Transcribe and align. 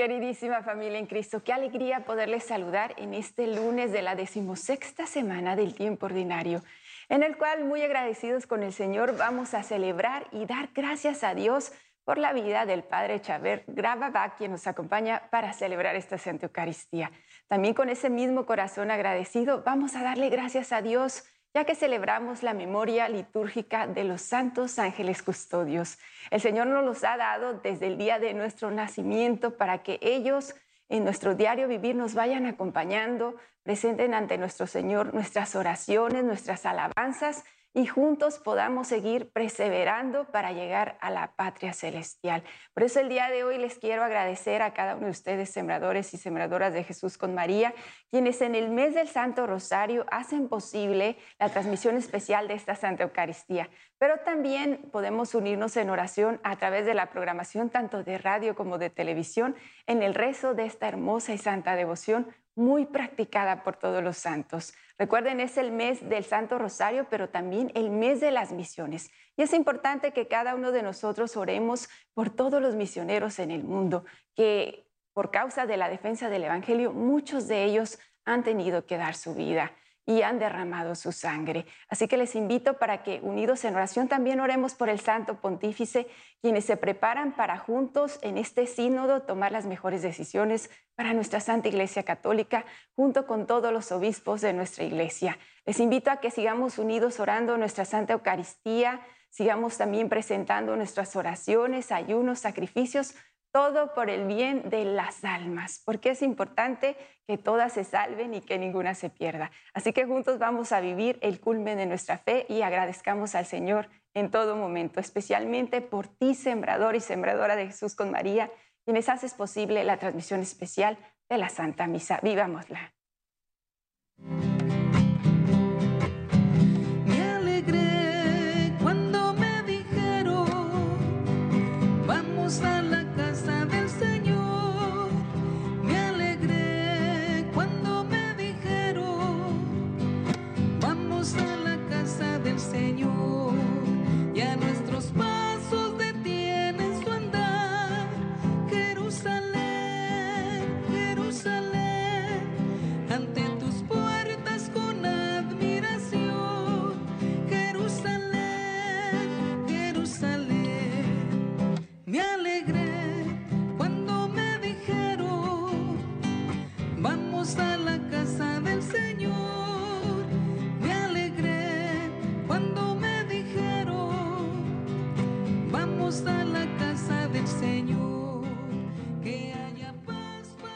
Queridísima 0.00 0.62
familia 0.62 0.98
en 0.98 1.04
Cristo, 1.04 1.44
qué 1.44 1.52
alegría 1.52 2.06
poderles 2.06 2.44
saludar 2.44 2.94
en 2.96 3.12
este 3.12 3.46
lunes 3.46 3.92
de 3.92 4.00
la 4.00 4.14
decimosexta 4.14 5.06
semana 5.06 5.56
del 5.56 5.74
tiempo 5.74 6.06
ordinario, 6.06 6.62
en 7.10 7.22
el 7.22 7.36
cual 7.36 7.66
muy 7.66 7.82
agradecidos 7.82 8.46
con 8.46 8.62
el 8.62 8.72
Señor 8.72 9.18
vamos 9.18 9.52
a 9.52 9.62
celebrar 9.62 10.26
y 10.32 10.46
dar 10.46 10.70
gracias 10.74 11.22
a 11.22 11.34
Dios 11.34 11.74
por 12.06 12.16
la 12.16 12.32
vida 12.32 12.64
del 12.64 12.82
Padre 12.82 13.20
Chaver 13.20 13.64
Gravaba, 13.66 14.36
quien 14.36 14.52
nos 14.52 14.66
acompaña 14.66 15.28
para 15.30 15.52
celebrar 15.52 15.96
esta 15.96 16.16
Santa 16.16 16.46
Eucaristía. 16.46 17.10
También 17.46 17.74
con 17.74 17.90
ese 17.90 18.08
mismo 18.08 18.46
corazón 18.46 18.90
agradecido 18.90 19.64
vamos 19.64 19.96
a 19.96 20.02
darle 20.02 20.30
gracias 20.30 20.72
a 20.72 20.80
Dios 20.80 21.24
ya 21.54 21.64
que 21.64 21.74
celebramos 21.74 22.42
la 22.42 22.54
memoria 22.54 23.08
litúrgica 23.08 23.86
de 23.86 24.04
los 24.04 24.22
santos 24.22 24.78
ángeles 24.78 25.22
custodios. 25.22 25.98
El 26.30 26.40
Señor 26.40 26.68
nos 26.68 26.84
los 26.84 27.02
ha 27.04 27.16
dado 27.16 27.54
desde 27.54 27.88
el 27.88 27.98
día 27.98 28.18
de 28.18 28.34
nuestro 28.34 28.70
nacimiento 28.70 29.56
para 29.56 29.82
que 29.82 29.98
ellos 30.02 30.54
en 30.88 31.04
nuestro 31.04 31.34
diario 31.34 31.68
vivir 31.68 31.94
nos 31.94 32.14
vayan 32.14 32.46
acompañando, 32.46 33.36
presenten 33.62 34.14
ante 34.14 34.38
nuestro 34.38 34.66
Señor 34.66 35.14
nuestras 35.14 35.54
oraciones, 35.54 36.24
nuestras 36.24 36.66
alabanzas 36.66 37.44
y 37.72 37.86
juntos 37.86 38.38
podamos 38.38 38.88
seguir 38.88 39.30
perseverando 39.30 40.24
para 40.24 40.52
llegar 40.52 40.98
a 41.00 41.10
la 41.10 41.32
patria 41.36 41.72
celestial. 41.72 42.42
Por 42.74 42.82
eso 42.82 42.98
el 42.98 43.08
día 43.08 43.30
de 43.30 43.44
hoy 43.44 43.58
les 43.58 43.78
quiero 43.78 44.02
agradecer 44.02 44.60
a 44.62 44.74
cada 44.74 44.96
uno 44.96 45.06
de 45.06 45.12
ustedes, 45.12 45.50
sembradores 45.50 46.12
y 46.12 46.16
sembradoras 46.16 46.72
de 46.72 46.82
Jesús 46.82 47.16
con 47.16 47.34
María, 47.34 47.72
quienes 48.10 48.40
en 48.40 48.54
el 48.54 48.70
mes 48.70 48.94
del 48.94 49.08
Santo 49.08 49.46
Rosario 49.46 50.04
hacen 50.10 50.48
posible 50.48 51.16
la 51.38 51.48
transmisión 51.48 51.96
especial 51.96 52.48
de 52.48 52.54
esta 52.54 52.74
Santa 52.74 53.04
Eucaristía. 53.04 53.70
Pero 53.98 54.18
también 54.18 54.88
podemos 54.90 55.34
unirnos 55.34 55.76
en 55.76 55.90
oración 55.90 56.40
a 56.42 56.56
través 56.56 56.86
de 56.86 56.94
la 56.94 57.10
programación 57.10 57.70
tanto 57.70 58.02
de 58.02 58.18
radio 58.18 58.56
como 58.56 58.78
de 58.78 58.90
televisión 58.90 59.54
en 59.86 60.02
el 60.02 60.14
rezo 60.14 60.54
de 60.54 60.64
esta 60.64 60.88
hermosa 60.88 61.34
y 61.34 61.38
santa 61.38 61.76
devoción 61.76 62.26
muy 62.60 62.84
practicada 62.84 63.64
por 63.64 63.76
todos 63.76 64.04
los 64.04 64.18
santos. 64.18 64.74
Recuerden, 64.98 65.40
es 65.40 65.56
el 65.56 65.72
mes 65.72 66.06
del 66.06 66.24
Santo 66.24 66.58
Rosario, 66.58 67.06
pero 67.08 67.30
también 67.30 67.72
el 67.74 67.88
mes 67.90 68.20
de 68.20 68.30
las 68.30 68.52
misiones. 68.52 69.10
Y 69.34 69.42
es 69.42 69.54
importante 69.54 70.12
que 70.12 70.28
cada 70.28 70.54
uno 70.54 70.70
de 70.70 70.82
nosotros 70.82 71.38
oremos 71.38 71.88
por 72.12 72.28
todos 72.28 72.60
los 72.60 72.76
misioneros 72.76 73.38
en 73.38 73.50
el 73.50 73.64
mundo, 73.64 74.04
que 74.34 74.86
por 75.14 75.30
causa 75.30 75.64
de 75.64 75.78
la 75.78 75.88
defensa 75.88 76.28
del 76.28 76.44
Evangelio, 76.44 76.92
muchos 76.92 77.48
de 77.48 77.64
ellos 77.64 77.98
han 78.26 78.44
tenido 78.44 78.84
que 78.84 78.98
dar 78.98 79.14
su 79.14 79.34
vida 79.34 79.72
y 80.10 80.22
han 80.22 80.40
derramado 80.40 80.96
su 80.96 81.12
sangre. 81.12 81.66
Así 81.88 82.08
que 82.08 82.16
les 82.16 82.34
invito 82.34 82.78
para 82.78 83.04
que 83.04 83.20
unidos 83.22 83.64
en 83.64 83.76
oración 83.76 84.08
también 84.08 84.40
oremos 84.40 84.74
por 84.74 84.88
el 84.88 84.98
Santo 84.98 85.40
Pontífice, 85.40 86.08
quienes 86.42 86.64
se 86.64 86.76
preparan 86.76 87.36
para 87.36 87.58
juntos 87.58 88.18
en 88.22 88.36
este 88.36 88.66
sínodo 88.66 89.22
tomar 89.22 89.52
las 89.52 89.66
mejores 89.66 90.02
decisiones 90.02 90.68
para 90.96 91.12
nuestra 91.12 91.38
Santa 91.38 91.68
Iglesia 91.68 92.02
Católica, 92.02 92.64
junto 92.96 93.24
con 93.28 93.46
todos 93.46 93.72
los 93.72 93.92
obispos 93.92 94.40
de 94.40 94.52
nuestra 94.52 94.82
Iglesia. 94.82 95.38
Les 95.64 95.78
invito 95.78 96.10
a 96.10 96.16
que 96.16 96.32
sigamos 96.32 96.78
unidos 96.78 97.20
orando 97.20 97.56
nuestra 97.56 97.84
Santa 97.84 98.14
Eucaristía, 98.14 99.00
sigamos 99.28 99.78
también 99.78 100.08
presentando 100.08 100.74
nuestras 100.74 101.14
oraciones, 101.14 101.92
ayunos, 101.92 102.40
sacrificios 102.40 103.14
todo 103.52 103.94
por 103.94 104.10
el 104.10 104.26
bien 104.26 104.68
de 104.68 104.84
las 104.84 105.24
almas, 105.24 105.82
porque 105.84 106.10
es 106.10 106.22
importante 106.22 106.96
que 107.26 107.38
todas 107.38 107.72
se 107.72 107.84
salven 107.84 108.34
y 108.34 108.40
que 108.40 108.58
ninguna 108.58 108.94
se 108.94 109.10
pierda. 109.10 109.50
Así 109.74 109.92
que 109.92 110.06
juntos 110.06 110.38
vamos 110.38 110.72
a 110.72 110.80
vivir 110.80 111.18
el 111.22 111.40
culmen 111.40 111.78
de 111.78 111.86
nuestra 111.86 112.18
fe 112.18 112.46
y 112.48 112.62
agradezcamos 112.62 113.34
al 113.34 113.46
Señor 113.46 113.88
en 114.14 114.30
todo 114.30 114.56
momento, 114.56 115.00
especialmente 115.00 115.80
por 115.80 116.08
ti, 116.08 116.34
sembrador 116.34 116.96
y 116.96 117.00
sembradora 117.00 117.56
de 117.56 117.66
Jesús 117.66 117.94
con 117.94 118.10
María, 118.10 118.50
quienes 118.84 119.08
haces 119.08 119.34
posible 119.34 119.84
la 119.84 119.98
transmisión 119.98 120.40
especial 120.40 120.98
de 121.28 121.38
la 121.38 121.48
Santa 121.48 121.86
Misa. 121.86 122.18
Vivámosla. 122.22 122.92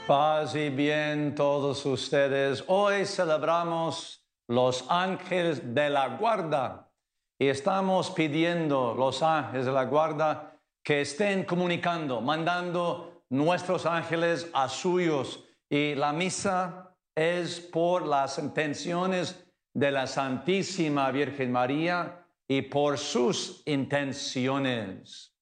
Paz 0.06 0.54
y 0.54 0.69
bien 0.69 1.34
todos 1.34 1.87
ustedes. 1.87 2.62
Hoy 2.66 3.06
celebramos 3.06 4.22
los 4.48 4.84
ángeles 4.91 5.75
de 5.75 5.88
la 5.88 6.19
guarda 6.19 6.91
y 7.38 7.47
estamos 7.47 8.10
pidiendo 8.10 8.94
los 8.94 9.22
ángeles 9.22 9.64
de 9.64 9.72
la 9.72 9.87
guarda 9.87 10.60
que 10.82 11.00
estén 11.00 11.44
comunicando, 11.44 12.20
mandando 12.20 13.22
nuestros 13.31 13.87
ángeles 13.87 14.50
a 14.53 14.69
suyos. 14.69 15.43
Y 15.70 15.94
la 15.94 16.12
misa 16.12 16.94
es 17.14 17.59
por 17.59 18.06
las 18.06 18.38
intenciones 18.38 19.50
de 19.72 19.91
la 19.91 20.06
Santísima 20.06 21.10
Virgen 21.12 21.50
María 21.50 22.26
y 22.47 22.60
por 22.60 22.98
sus 22.98 23.62
intenciones. 23.64 25.33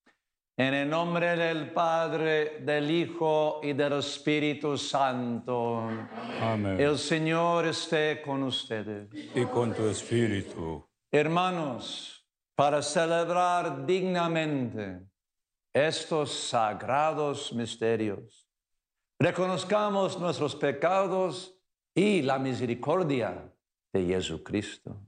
En 0.56 0.74
el 0.74 0.88
nombre 0.88 1.34
del 1.34 1.72
Padre, 1.72 2.60
del 2.60 2.90
Hijo 2.90 3.60
y 3.62 3.72
del 3.72 3.94
Espíritu 3.94 4.76
Santo. 4.76 5.88
Amén. 6.40 6.78
El 6.78 6.98
Señor 6.98 7.66
esté 7.66 8.20
con 8.20 8.42
ustedes. 8.42 9.08
Y 9.34 9.46
con 9.46 9.72
tu 9.72 9.86
espíritu. 9.86 10.86
Hermanos, 11.10 12.28
para 12.54 12.82
celebrar 12.82 13.86
dignamente 13.86 15.00
estos 15.72 16.30
sagrados 16.32 17.52
misterios, 17.54 18.46
reconozcamos 19.18 20.20
nuestros 20.20 20.54
pecados 20.54 21.58
y 21.94 22.20
la 22.20 22.38
misericordia 22.38 23.50
de 23.90 24.04
Jesucristo. 24.04 25.00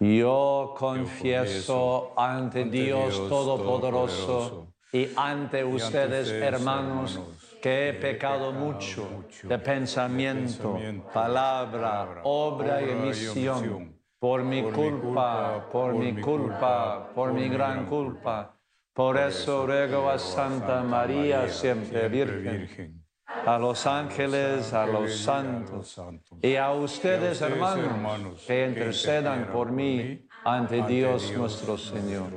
Yo 0.00 0.74
confieso 0.78 2.14
ante 2.16 2.64
Dios 2.64 3.28
Todopoderoso 3.28 4.72
y 4.90 5.08
ante 5.14 5.62
ustedes, 5.62 6.30
hermanos, 6.30 7.20
que 7.60 7.90
he 7.90 7.92
pecado 7.92 8.50
mucho 8.50 9.26
de 9.42 9.58
pensamiento, 9.58 10.78
palabra, 11.12 12.22
obra 12.24 12.80
y 12.80 12.88
emisión, 12.88 13.94
por 14.18 14.42
mi 14.42 14.62
culpa, 14.62 15.68
por 15.70 15.94
mi 15.94 16.18
culpa, 16.18 17.10
por 17.14 17.34
mi 17.34 17.50
gran 17.50 17.84
culpa. 17.84 18.56
Por 18.94 19.18
eso 19.18 19.66
ruego 19.66 20.08
a 20.08 20.18
Santa 20.18 20.82
María, 20.82 21.46
siempre 21.46 22.08
Virgen 22.08 22.99
a 23.46 23.58
los 23.58 23.86
ángeles, 23.86 24.72
a 24.72 24.86
los 24.86 25.16
santos 25.18 26.00
y 26.42 26.56
a 26.56 26.72
ustedes, 26.72 27.40
hermanos, 27.40 28.44
que 28.46 28.66
intercedan 28.66 29.48
por 29.52 29.70
mí 29.70 30.26
ante 30.44 30.82
Dios 30.82 31.32
nuestro 31.36 31.76
Señor. 31.78 32.32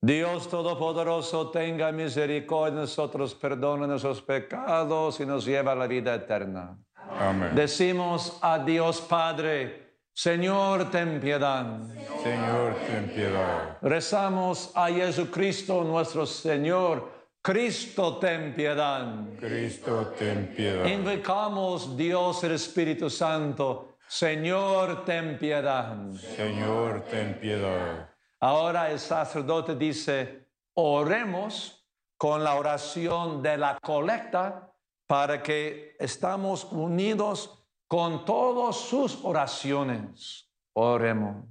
Dios 0.00 0.48
Todopoderoso 0.48 1.50
tenga 1.50 1.90
misericordia 1.90 2.76
de 2.76 2.80
nosotros, 2.82 3.34
perdone 3.34 3.86
nuestros 3.86 4.22
pecados 4.22 5.18
y 5.20 5.26
nos 5.26 5.44
lleva 5.44 5.72
a 5.72 5.74
la 5.74 5.86
vida 5.86 6.14
eterna. 6.14 6.78
Amén. 7.18 7.54
Decimos 7.54 8.38
a 8.42 8.58
Dios 8.58 9.00
Padre, 9.00 9.86
Señor, 10.12 10.90
ten 10.90 11.20
piedad. 11.20 11.80
Señor, 12.22 12.74
ten 12.86 13.08
piedad. 13.08 13.78
Rezamos 13.82 14.70
a 14.74 14.88
Jesucristo 14.88 15.82
nuestro 15.84 16.24
Señor. 16.24 17.15
Cristo, 17.46 18.18
ten 18.18 18.52
piedad. 18.56 19.24
Cristo, 19.38 20.12
ten 20.18 20.52
piedad. 20.52 20.84
Invocamos 20.84 21.96
Dios 21.96 22.42
el 22.42 22.52
Espíritu 22.52 23.08
Santo. 23.08 23.98
Señor, 24.08 25.04
ten 25.04 25.38
piedad. 25.38 25.96
Señor, 26.34 27.04
ten 27.08 27.38
piedad. 27.38 28.10
Ahora 28.40 28.90
el 28.90 28.98
sacerdote 28.98 29.76
dice, 29.76 30.48
oremos 30.74 31.86
con 32.16 32.42
la 32.42 32.56
oración 32.56 33.40
de 33.40 33.56
la 33.56 33.78
colecta 33.78 34.74
para 35.06 35.40
que 35.40 35.96
estamos 36.00 36.64
unidos 36.64 37.64
con 37.86 38.24
todas 38.24 38.74
sus 38.74 39.24
oraciones. 39.24 40.50
Oremos. 40.72 41.44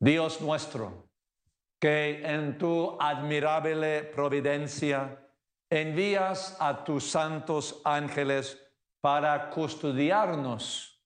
Dios 0.00 0.40
nuestro, 0.40 1.05
que 1.78 2.22
en 2.24 2.56
tu 2.58 2.96
admirable 3.00 4.04
providencia 4.04 5.18
envías 5.70 6.56
a 6.60 6.84
tus 6.84 7.10
santos 7.10 7.80
ángeles 7.84 8.58
para 9.00 9.50
custodiarnos, 9.50 11.02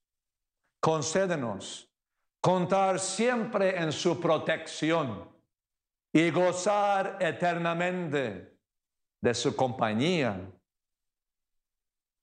concédenos 0.81 1.91
contar 2.41 2.99
siempre 2.99 3.77
en 3.79 3.93
su 3.93 4.19
protección 4.21 5.29
y 6.13 6.31
gozar 6.31 7.19
eternamente 7.21 8.59
de 9.21 9.35
su 9.35 9.55
compañía. 9.55 10.51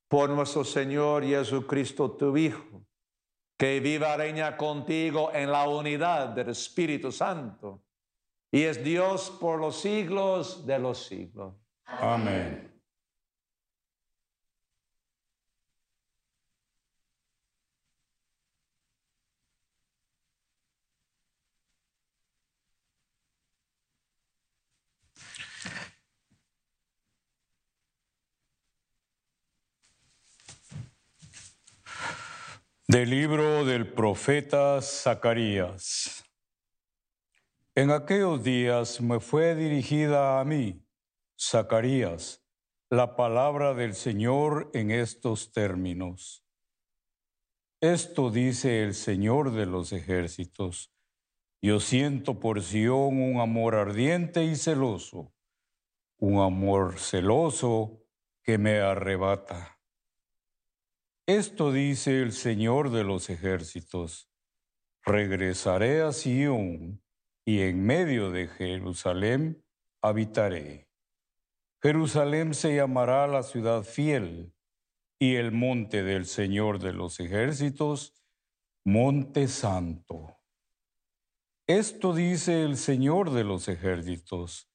Por 0.09 0.29
nuestro 0.29 0.63
Señor 0.63 1.23
Jesucristo, 1.25 2.11
tu 2.11 2.35
Hijo, 2.37 2.85
que 3.57 3.81
viva 3.81 4.15
reina 4.15 4.55
contigo 4.55 5.31
en 5.33 5.51
la 5.51 5.67
unidad 5.67 6.29
del 6.29 6.49
Espíritu 6.49 7.11
Santo 7.11 7.83
y 8.51 8.63
es 8.63 8.83
Dios 8.83 9.35
por 9.39 9.59
los 9.59 9.81
siglos 9.81 10.65
de 10.65 10.79
los 10.79 11.05
siglos. 11.05 11.53
Amén. 11.85 12.67
Del 32.89 33.09
libro 33.09 33.65
del 33.65 33.85
profeta 33.85 34.81
Zacarías. 34.81 36.26
En 37.77 37.91
aquellos 37.91 38.43
días 38.43 39.01
me 39.01 39.19
fue 39.19 39.53
dirigida 39.53 40.39
a 40.39 40.43
mí, 40.43 40.83
Zacarías, 41.39 42.43
la 42.89 43.15
palabra 43.15 43.75
del 43.75 43.93
Señor 43.93 44.71
en 44.73 44.89
estos 44.89 45.51
términos. 45.51 46.43
Esto 47.79 48.31
dice 48.31 48.81
el 48.81 48.95
Señor 48.95 49.51
de 49.51 49.67
los 49.67 49.93
ejércitos. 49.93 50.91
Yo 51.61 51.79
siento 51.79 52.39
por 52.39 52.63
Sión 52.63 53.21
un 53.21 53.39
amor 53.39 53.75
ardiente 53.75 54.43
y 54.43 54.55
celoso, 54.55 55.35
un 56.17 56.41
amor 56.41 56.97
celoso 56.97 58.01
que 58.41 58.57
me 58.57 58.79
arrebata. 58.79 59.79
Esto 61.27 61.71
dice 61.71 62.23
el 62.23 62.31
Señor 62.31 62.89
de 62.89 63.03
los 63.03 63.29
ejércitos. 63.29 64.31
Regresaré 65.05 66.01
a 66.01 66.11
Sión 66.11 67.03
y 67.47 67.61
en 67.61 67.81
medio 67.81 68.29
de 68.29 68.49
Jerusalén 68.49 69.63
habitaré. 70.01 70.89
Jerusalén 71.81 72.53
se 72.53 72.75
llamará 72.75 73.25
la 73.25 73.41
ciudad 73.41 73.83
fiel 73.83 74.53
y 75.17 75.35
el 75.35 75.53
monte 75.53 76.03
del 76.03 76.25
Señor 76.25 76.79
de 76.79 76.91
los 76.91 77.21
ejércitos, 77.21 78.13
monte 78.83 79.47
santo. 79.47 80.35
Esto 81.67 82.13
dice 82.13 82.63
el 82.63 82.75
Señor 82.75 83.31
de 83.31 83.45
los 83.45 83.69
ejércitos. 83.69 84.69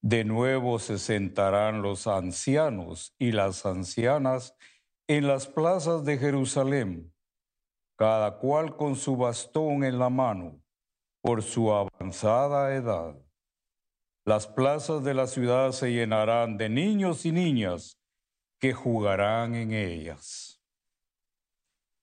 De 0.00 0.22
nuevo 0.22 0.78
se 0.78 1.00
sentarán 1.00 1.82
los 1.82 2.06
ancianos 2.06 3.16
y 3.18 3.32
las 3.32 3.66
ancianas 3.66 4.54
en 5.08 5.26
las 5.26 5.48
plazas 5.48 6.04
de 6.04 6.18
Jerusalén, 6.18 7.12
cada 7.96 8.38
cual 8.38 8.76
con 8.76 8.94
su 8.94 9.16
bastón 9.16 9.82
en 9.82 9.98
la 9.98 10.08
mano, 10.08 10.62
por 11.26 11.42
su 11.42 11.72
avanzada 11.72 12.72
edad. 12.76 13.16
Las 14.24 14.46
plazas 14.46 15.02
de 15.02 15.12
la 15.12 15.26
ciudad 15.26 15.72
se 15.72 15.90
llenarán 15.92 16.56
de 16.56 16.68
niños 16.68 17.26
y 17.26 17.32
niñas 17.32 17.98
que 18.60 18.72
jugarán 18.72 19.56
en 19.56 19.72
ellas. 19.72 20.62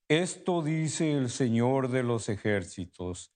Esto 0.10 0.62
dice 0.62 1.14
el 1.14 1.30
Señor 1.30 1.88
de 1.88 2.04
los 2.04 2.28
ejércitos, 2.28 3.34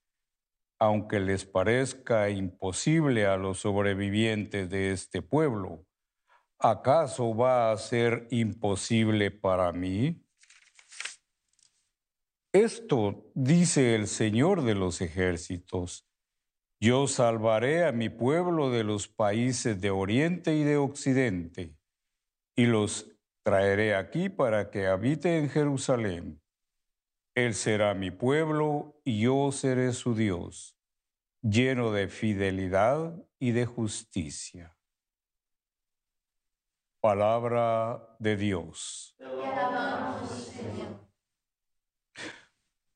aunque 0.78 1.20
les 1.20 1.46
parezca 1.46 2.28
imposible 2.28 3.24
a 3.26 3.38
los 3.38 3.60
sobrevivientes 3.60 4.68
de 4.68 4.92
este 4.92 5.22
pueblo 5.22 5.86
¿acaso 6.58 7.34
va 7.34 7.72
a 7.72 7.76
ser 7.78 8.28
imposible 8.30 9.30
para 9.30 9.72
mí? 9.72 10.22
Esto 12.58 13.30
dice 13.34 13.94
el 13.94 14.08
Señor 14.08 14.64
de 14.64 14.74
los 14.74 15.00
ejércitos. 15.00 16.08
Yo 16.80 17.06
salvaré 17.06 17.84
a 17.84 17.92
mi 17.92 18.08
pueblo 18.08 18.70
de 18.70 18.82
los 18.82 19.06
países 19.06 19.80
de 19.80 19.92
Oriente 19.92 20.56
y 20.56 20.64
de 20.64 20.76
Occidente, 20.76 21.76
y 22.56 22.66
los 22.66 23.12
traeré 23.44 23.94
aquí 23.94 24.28
para 24.28 24.70
que 24.70 24.88
habite 24.88 25.38
en 25.38 25.48
Jerusalén. 25.48 26.42
Él 27.36 27.54
será 27.54 27.94
mi 27.94 28.10
pueblo 28.10 29.00
y 29.04 29.20
yo 29.20 29.52
seré 29.52 29.92
su 29.92 30.16
Dios, 30.16 30.76
lleno 31.42 31.92
de 31.92 32.08
fidelidad 32.08 33.24
y 33.38 33.52
de 33.52 33.66
justicia. 33.66 34.76
Palabra 37.00 38.16
de 38.18 38.36
Dios. 38.36 39.14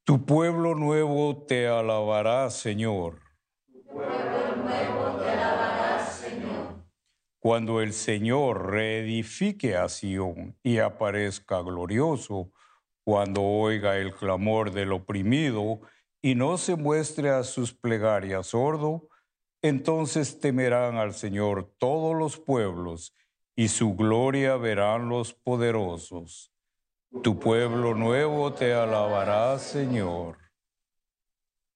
Tu 0.05 0.27
pueblo 0.27 0.75
nuevo 0.75 1.45
te 1.47 1.69
alabará, 1.69 2.51
Señor. 2.51 3.21
Tu 3.73 3.85
pueblo 3.85 4.57
nuevo 4.57 5.21
te 5.21 5.31
alabará, 5.31 6.05
Señor. 6.07 6.85
Cuando 7.39 7.81
el 7.81 7.93
Señor 7.93 8.73
reedifique 8.73 9.77
a 9.77 9.89
Sión 9.89 10.59
y 10.61 10.79
aparezca 10.79 11.63
glorioso, 11.63 12.51
cuando 13.05 13.43
oiga 13.43 13.97
el 13.97 14.13
clamor 14.13 14.73
del 14.73 14.93
oprimido 14.93 15.81
y 16.21 16.35
no 16.35 16.59
se 16.59 16.75
muestre 16.75 17.31
a 17.31 17.45
sus 17.45 17.73
plegarias 17.73 18.49
sordo, 18.49 19.09
entonces 19.63 20.41
temerán 20.41 20.97
al 20.97 21.15
Señor 21.15 21.77
todos 21.79 22.17
los 22.17 22.41
pueblos 22.41 23.15
y 23.55 23.69
su 23.69 23.95
gloria 23.95 24.57
verán 24.57 25.09
los 25.09 25.33
poderosos. 25.33 26.52
Tu 27.21 27.39
pueblo 27.39 27.95
nuevo 27.95 28.53
te 28.53 28.73
alabará, 28.73 29.59
Señor. 29.59 30.39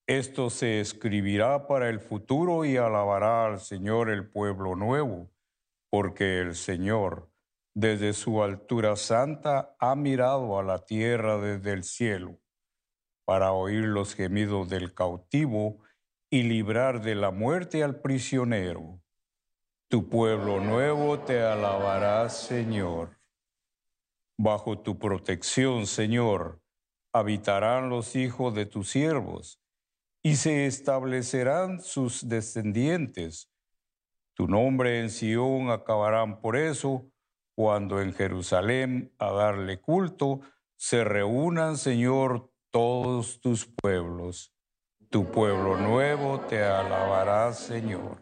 Esto 0.07 0.49
se 0.49 0.79
escribirá 0.79 1.67
para 1.67 1.89
el 1.89 1.99
futuro 1.99 2.65
y 2.65 2.77
alabará 2.77 3.45
al 3.45 3.59
Señor 3.59 4.09
el 4.09 4.27
pueblo 4.29 4.75
nuevo, 4.75 5.29
porque 5.89 6.39
el 6.39 6.55
Señor, 6.55 7.29
desde 7.75 8.13
su 8.13 8.41
altura 8.41 8.95
santa, 8.95 9.75
ha 9.79 9.95
mirado 9.95 10.57
a 10.57 10.63
la 10.63 10.85
tierra 10.85 11.37
desde 11.37 11.73
el 11.73 11.83
cielo, 11.83 12.39
para 13.25 13.51
oír 13.51 13.83
los 13.83 14.15
gemidos 14.15 14.69
del 14.69 14.93
cautivo 14.93 15.83
y 16.29 16.43
librar 16.43 17.01
de 17.01 17.15
la 17.15 17.31
muerte 17.31 17.83
al 17.83 18.01
prisionero 18.01 19.01
tu 19.89 20.09
pueblo 20.09 20.59
nuevo 20.59 21.17
te 21.19 21.41
alabará, 21.41 22.27
Señor. 22.27 23.16
Bajo 24.37 24.79
tu 24.79 24.99
protección, 24.99 25.87
Señor, 25.87 26.61
habitarán 27.11 27.89
los 27.89 28.15
hijos 28.15 28.53
de 28.53 28.67
tus 28.67 28.89
siervos 28.89 29.59
y 30.21 30.35
se 30.35 30.67
establecerán 30.67 31.81
sus 31.81 32.27
descendientes. 32.27 33.49
Tu 34.35 34.47
nombre 34.47 34.99
en 34.99 35.09
Sión 35.09 35.71
acabarán 35.71 36.39
por 36.39 36.55
eso, 36.55 37.09
cuando 37.55 37.99
en 38.01 38.13
Jerusalén 38.13 39.11
a 39.17 39.31
darle 39.31 39.81
culto 39.81 40.41
se 40.75 41.03
reúnan, 41.03 41.75
Señor, 41.75 42.51
todos 42.69 43.41
tus 43.41 43.65
pueblos. 43.65 44.53
Tu 45.09 45.31
pueblo 45.31 45.77
nuevo 45.77 46.41
te 46.41 46.63
alabará, 46.63 47.51
Señor. 47.53 48.21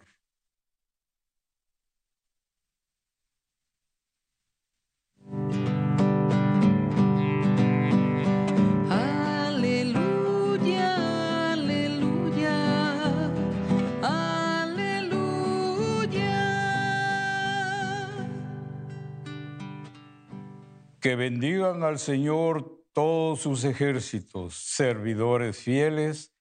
Que 21.05 21.15
bendigan 21.15 21.83
al 21.83 21.99
Señor 21.99 22.81
todos 22.91 23.41
sus 23.41 23.63
ejércitos, 23.63 24.55
servidores 24.55 25.55
fieles 25.55 26.33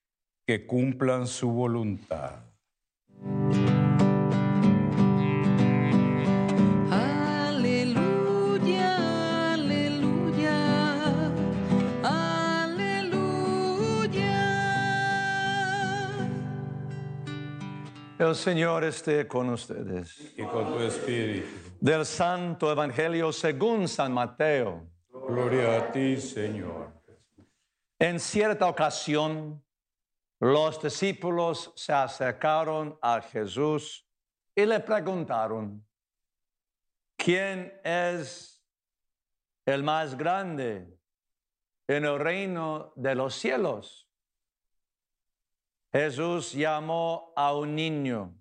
que 0.47 0.67
cumplan 0.67 1.27
su 1.27 1.51
voluntad. 1.51 2.47
El 18.19 18.35
Señor 18.35 18.85
esté 18.85 19.29
con 19.29 19.51
ustedes. 19.51 20.33
Y 20.39 20.43
con 20.45 20.73
tu 20.73 20.81
espíritu. 20.81 21.64
Del 21.85 22.07
Santo 22.07 22.73
Evangelio 22.73 23.31
según 23.31 23.87
San 23.89 24.11
Mateo. 24.11 24.89
Gloria 25.29 25.77
a 25.77 25.93
ti, 25.93 26.17
Señor. 26.17 26.91
En 27.99 28.19
cierta 28.19 28.67
ocasión, 28.67 29.63
los 30.41 30.81
discípulos 30.83 31.75
se 31.77 31.93
acercaron 31.93 32.99
a 33.03 33.21
Jesús 33.21 34.09
y 34.55 34.65
le 34.65 34.81
preguntaron, 34.81 35.87
¿quién 37.19 37.79
es 37.85 38.65
el 39.67 39.83
más 39.83 40.17
grande 40.17 40.99
en 41.87 42.07
el 42.07 42.19
reino 42.19 42.95
de 42.97 43.15
los 43.15 43.35
cielos? 43.35 44.09
Jesús 45.93 46.55
llamó 46.55 47.35
a 47.37 47.55
un 47.55 47.75
niño, 47.75 48.35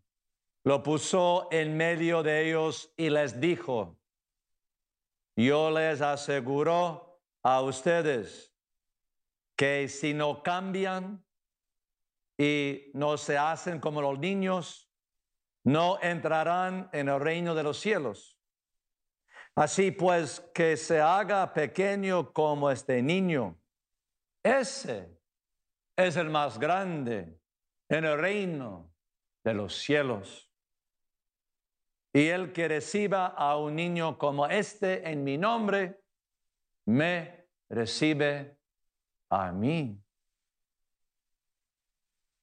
lo 0.64 0.82
puso 0.82 1.50
en 1.52 1.76
medio 1.76 2.24
de 2.24 2.48
ellos 2.48 2.94
y 2.96 3.10
les 3.10 3.40
dijo, 3.40 4.00
yo 5.36 5.72
les 5.72 6.02
aseguro 6.02 7.22
a 7.44 7.62
ustedes 7.62 8.54
que 9.58 9.88
si 9.88 10.14
no 10.14 10.42
cambian 10.42 11.26
y 12.38 12.92
no 12.94 13.18
se 13.18 13.38
hacen 13.38 13.80
como 13.80 14.02
los 14.02 14.18
niños, 14.20 14.90
no 15.66 16.00
entrarán 16.02 16.90
en 16.94 17.10
el 17.10 17.20
reino 17.20 17.56
de 17.56 17.64
los 17.64 17.80
cielos. 17.80 18.40
Así 19.56 19.92
pues, 19.92 20.40
que 20.54 20.78
se 20.78 21.00
haga 21.00 21.54
pequeño 21.54 22.34
como 22.34 22.72
este 22.72 23.02
niño. 23.02 23.60
Ese 24.42 25.20
es 25.96 26.16
el 26.16 26.30
más 26.30 26.58
grande 26.58 27.40
en 27.90 28.06
el 28.06 28.18
reino 28.18 28.92
de 29.44 29.54
los 29.54 29.76
cielos. 29.76 30.53
Y 32.14 32.28
el 32.28 32.54
que 32.54 32.68
reciba 32.68 33.26
a 33.26 33.58
un 33.58 33.76
niño 33.76 34.20
como 34.20 34.46
este 34.46 35.10
en 35.10 35.24
mi 35.24 35.36
nombre, 35.36 36.00
me 36.86 37.48
recibe 37.70 38.56
a 39.30 39.52
mí. 39.52 40.00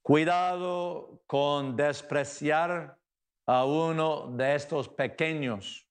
Cuidado 0.03 1.23
con 1.29 1.77
despreciar 1.77 2.99
a 3.47 3.65
uno 3.65 4.27
de 4.33 4.57
estos 4.57 4.89
pequeños, 4.89 5.87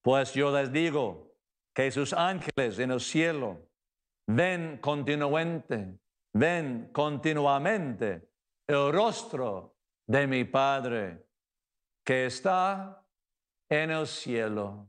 pues 0.00 0.32
yo 0.32 0.50
les 0.50 0.72
digo 0.72 1.34
que 1.74 1.90
sus 1.90 2.14
ángeles 2.14 2.78
en 2.78 2.90
el 2.90 3.00
cielo 3.00 3.68
ven 4.26 4.78
continuamente, 4.78 5.98
ven 6.32 6.88
continuamente 6.92 8.30
el 8.66 8.92
rostro 8.92 9.76
de 10.06 10.26
mi 10.26 10.44
Padre 10.44 11.27
que 12.08 12.24
está 12.24 13.04
en 13.68 13.90
el 13.90 14.06
cielo. 14.06 14.88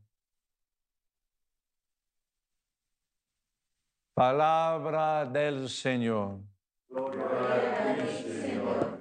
Palabra 4.14 5.26
del 5.26 5.68
Señor. 5.68 6.40
Gloria 6.88 7.26
a 7.26 8.08
Señor 8.08 9.00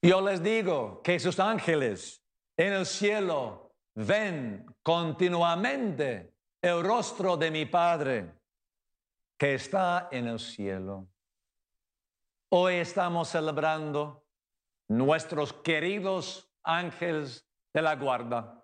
Yo 0.00 0.22
les 0.22 0.42
digo 0.42 1.02
que 1.02 1.20
sus 1.20 1.38
ángeles 1.38 2.24
en 2.56 2.72
el 2.72 2.86
cielo 2.86 3.74
ven 3.94 4.64
continuamente 4.82 6.32
el 6.62 6.82
rostro 6.82 7.36
de 7.36 7.50
mi 7.50 7.66
Padre 7.66 8.32
que 9.36 9.56
está 9.56 10.08
en 10.10 10.28
el 10.28 10.38
cielo. 10.40 11.11
Hoy 12.54 12.74
estamos 12.74 13.30
celebrando 13.30 14.26
nuestros 14.86 15.54
queridos 15.54 16.52
ángeles 16.62 17.48
de 17.72 17.80
la 17.80 17.96
guarda. 17.96 18.62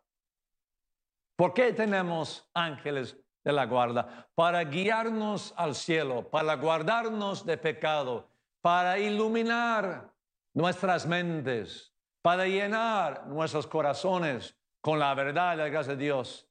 ¿Por 1.36 1.54
qué 1.54 1.72
tenemos 1.72 2.46
ángeles 2.52 3.16
de 3.42 3.50
la 3.50 3.64
guarda? 3.64 4.28
Para 4.34 4.62
guiarnos 4.64 5.54
al 5.56 5.74
cielo, 5.74 6.28
para 6.28 6.56
guardarnos 6.56 7.46
de 7.46 7.56
pecado, 7.56 8.28
para 8.60 8.98
iluminar 8.98 10.12
nuestras 10.52 11.06
mentes, 11.06 11.90
para 12.20 12.44
llenar 12.44 13.26
nuestros 13.26 13.66
corazones 13.66 14.54
con 14.82 14.98
la 14.98 15.14
verdad 15.14 15.54
y 15.54 15.56
la 15.56 15.68
gracia 15.70 15.96
de 15.96 16.04
Dios, 16.04 16.46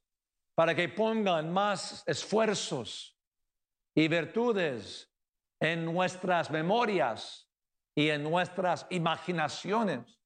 para 0.56 0.74
que 0.74 0.88
pongan 0.88 1.52
más 1.52 2.02
esfuerzos 2.04 3.16
y 3.94 4.08
virtudes 4.08 5.08
en 5.60 5.84
nuestras 5.84 6.50
memorias 6.50 7.48
y 7.94 8.10
en 8.10 8.22
nuestras 8.22 8.86
imaginaciones. 8.90 10.20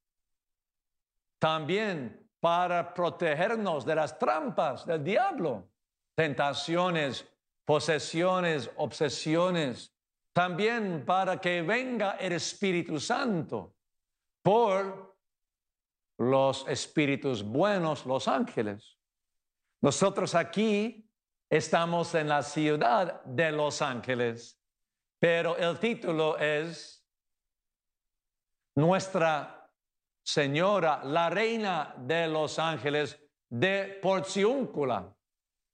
También 1.39 2.31
para 2.41 2.93
protegernos 2.93 3.85
de 3.85 3.95
las 3.95 4.19
trampas 4.19 4.85
del 4.87 5.03
diablo, 5.03 5.69
tentaciones, 6.15 7.27
posesiones, 7.65 8.71
obsesiones. 8.77 9.95
También 10.33 11.05
para 11.05 11.41
que 11.41 11.63
venga 11.63 12.13
el 12.13 12.33
Espíritu 12.33 12.99
Santo 12.99 13.75
por 14.43 15.17
los 16.19 16.67
espíritus 16.69 17.43
buenos, 17.43 18.07
los 18.07 18.29
ángeles. 18.29 18.99
Nosotros 19.81 20.35
aquí 20.35 21.13
Estamos 21.53 22.15
en 22.15 22.31
la 22.31 22.43
ciudad 22.43 23.23
de 23.25 23.53
Los 23.53 23.83
Ángeles, 23.83 24.59
pero 25.23 25.57
el 25.57 25.79
título 25.79 26.37
es 26.37 27.07
Nuestra 28.75 29.71
Señora, 30.21 31.05
la 31.05 31.31
Reina 31.31 31.95
de 31.97 32.27
Los 32.27 32.59
Ángeles 32.59 33.21
de 33.49 34.01
Porciúncula. 34.03 35.17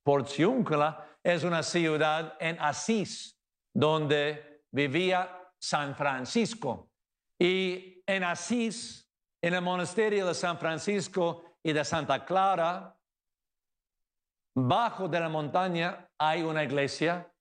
Porciúncula 0.03 1.17
es 1.23 1.43
una 1.43 1.63
ciudad 1.63 2.37
en 2.39 2.59
Asís, 2.59 3.41
donde 3.73 4.65
vivía 4.69 5.51
San 5.57 5.95
Francisco. 5.95 6.91
Y 7.39 8.03
en 8.05 8.25
Asís, 8.25 9.09
en 9.41 9.55
el 9.55 9.63
monasterio 9.63 10.27
de 10.27 10.35
San 10.35 10.59
Francisco 10.59 11.55
y 11.63 11.73
de 11.73 11.83
Santa 11.83 12.23
Clara, 12.23 12.95
Bajo 14.53 15.07
de 15.07 15.19
la 15.19 15.29
montaña 15.29 16.07
hay 16.19 16.43
una 16.43 16.63
iglesia 16.63 17.33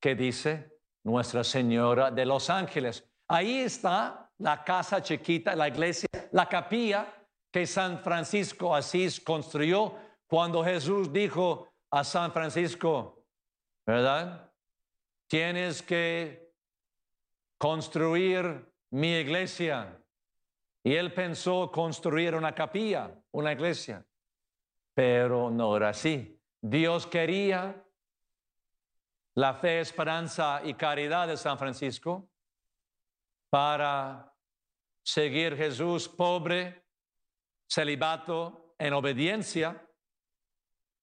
que 0.00 0.14
dice 0.14 0.73
Nuestra 1.04 1.44
Señora 1.44 2.10
de 2.10 2.26
los 2.26 2.50
Ángeles. 2.50 3.06
Ahí 3.28 3.60
está 3.60 4.30
la 4.38 4.64
casa 4.64 5.02
chiquita, 5.02 5.54
la 5.54 5.68
iglesia, 5.68 6.08
la 6.32 6.48
capilla 6.48 7.06
que 7.50 7.66
San 7.66 8.00
Francisco 8.00 8.74
Asís 8.74 9.20
construyó 9.20 9.94
cuando 10.26 10.64
Jesús 10.64 11.12
dijo 11.12 11.68
a 11.90 12.02
San 12.02 12.32
Francisco, 12.32 13.24
¿verdad? 13.86 14.50
Tienes 15.28 15.82
que 15.82 16.52
construir 17.58 18.68
mi 18.90 19.12
iglesia. 19.14 20.00
Y 20.82 20.94
él 20.94 21.14
pensó 21.14 21.70
construir 21.70 22.34
una 22.34 22.54
capilla, 22.54 23.10
una 23.30 23.52
iglesia, 23.52 24.04
pero 24.92 25.50
no 25.50 25.76
era 25.76 25.90
así. 25.90 26.38
Dios 26.60 27.06
quería 27.06 27.83
la 29.34 29.54
fe, 29.54 29.80
esperanza 29.80 30.60
y 30.64 30.74
caridad 30.74 31.28
de 31.28 31.36
San 31.36 31.58
Francisco 31.58 32.28
para 33.50 34.32
seguir 35.02 35.56
Jesús 35.56 36.08
pobre, 36.08 36.84
celibato, 37.68 38.74
en 38.78 38.92
obediencia, 38.92 39.80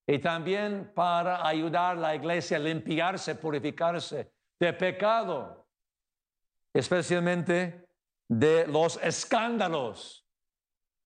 y 0.07 0.19
también 0.19 0.91
para 0.93 1.45
ayudar 1.47 1.97
a 1.97 1.99
la 1.99 2.15
iglesia 2.15 2.57
a 2.57 2.59
limpiarse, 2.59 3.35
purificarse 3.35 4.33
de 4.59 4.73
pecado, 4.73 5.67
especialmente 6.73 7.87
de 8.27 8.67
los 8.67 8.97
escándalos 9.03 10.21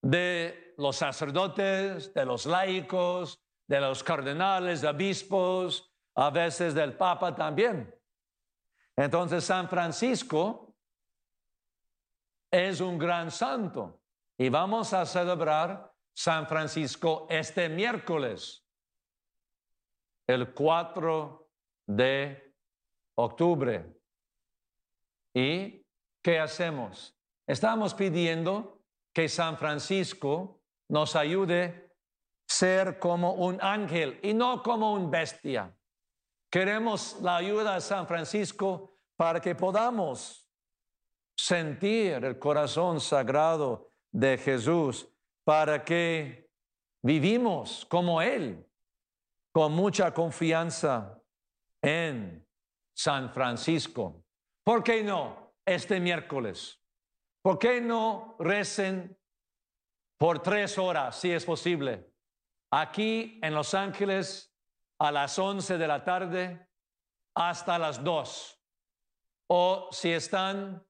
de 0.02 0.74
los 0.76 0.96
sacerdotes, 0.96 2.14
de 2.14 2.24
los 2.24 2.46
laicos, 2.46 3.42
de 3.66 3.80
los 3.80 4.04
cardenales, 4.04 4.84
obispos, 4.84 5.92
a 6.16 6.30
veces 6.30 6.74
del 6.74 6.96
Papa 6.96 7.34
también. 7.34 7.94
Entonces 8.96 9.44
San 9.44 9.68
Francisco 9.68 10.74
es 12.50 12.80
un 12.80 12.98
gran 12.98 13.30
santo 13.30 14.00
y 14.38 14.48
vamos 14.48 14.92
a 14.92 15.04
celebrar 15.04 15.92
San 16.14 16.46
Francisco 16.46 17.26
este 17.28 17.68
miércoles. 17.68 18.62
el 20.28 20.52
4 20.52 21.48
de 21.86 22.56
octubre. 23.16 23.96
¿Y 25.34 25.86
qué 26.20 26.40
hacemos? 26.40 27.16
Estamos 27.46 27.94
pidiendo 27.94 28.82
que 29.14 29.28
San 29.28 29.56
Francisco 29.56 30.62
nos 30.88 31.14
ayude 31.14 31.62
a 31.64 32.52
ser 32.52 32.98
como 32.98 33.34
un 33.34 33.60
ángel 33.62 34.18
y 34.22 34.34
no 34.34 34.64
como 34.64 34.94
un 34.94 35.10
bestia. 35.10 35.75
Queremos 36.50 37.20
la 37.22 37.36
ayuda 37.36 37.74
de 37.74 37.80
San 37.80 38.06
Francisco 38.06 38.98
para 39.16 39.40
que 39.40 39.54
podamos 39.54 40.48
sentir 41.36 42.24
el 42.24 42.38
corazón 42.38 43.00
sagrado 43.00 43.92
de 44.12 44.38
Jesús, 44.38 45.08
para 45.44 45.84
que 45.84 46.50
vivimos 47.02 47.84
como 47.86 48.22
Él, 48.22 48.66
con 49.52 49.72
mucha 49.72 50.12
confianza 50.12 51.22
en 51.82 52.46
San 52.96 53.32
Francisco. 53.32 54.24
¿Por 54.64 54.82
qué 54.82 55.02
no 55.02 55.54
este 55.64 56.00
miércoles? 56.00 56.80
¿Por 57.42 57.58
qué 57.58 57.80
no 57.80 58.36
recen 58.38 59.16
por 60.18 60.42
tres 60.42 60.78
horas, 60.78 61.20
si 61.20 61.30
es 61.30 61.44
posible? 61.44 62.12
Aquí 62.72 63.38
en 63.42 63.54
Los 63.54 63.74
Ángeles 63.74 64.55
a 64.98 65.12
las 65.12 65.38
11 65.38 65.78
de 65.78 65.88
la 65.88 66.04
tarde 66.04 66.68
hasta 67.36 67.78
las 67.78 68.02
2. 68.02 68.62
O 69.50 69.88
si 69.92 70.12
están 70.12 70.84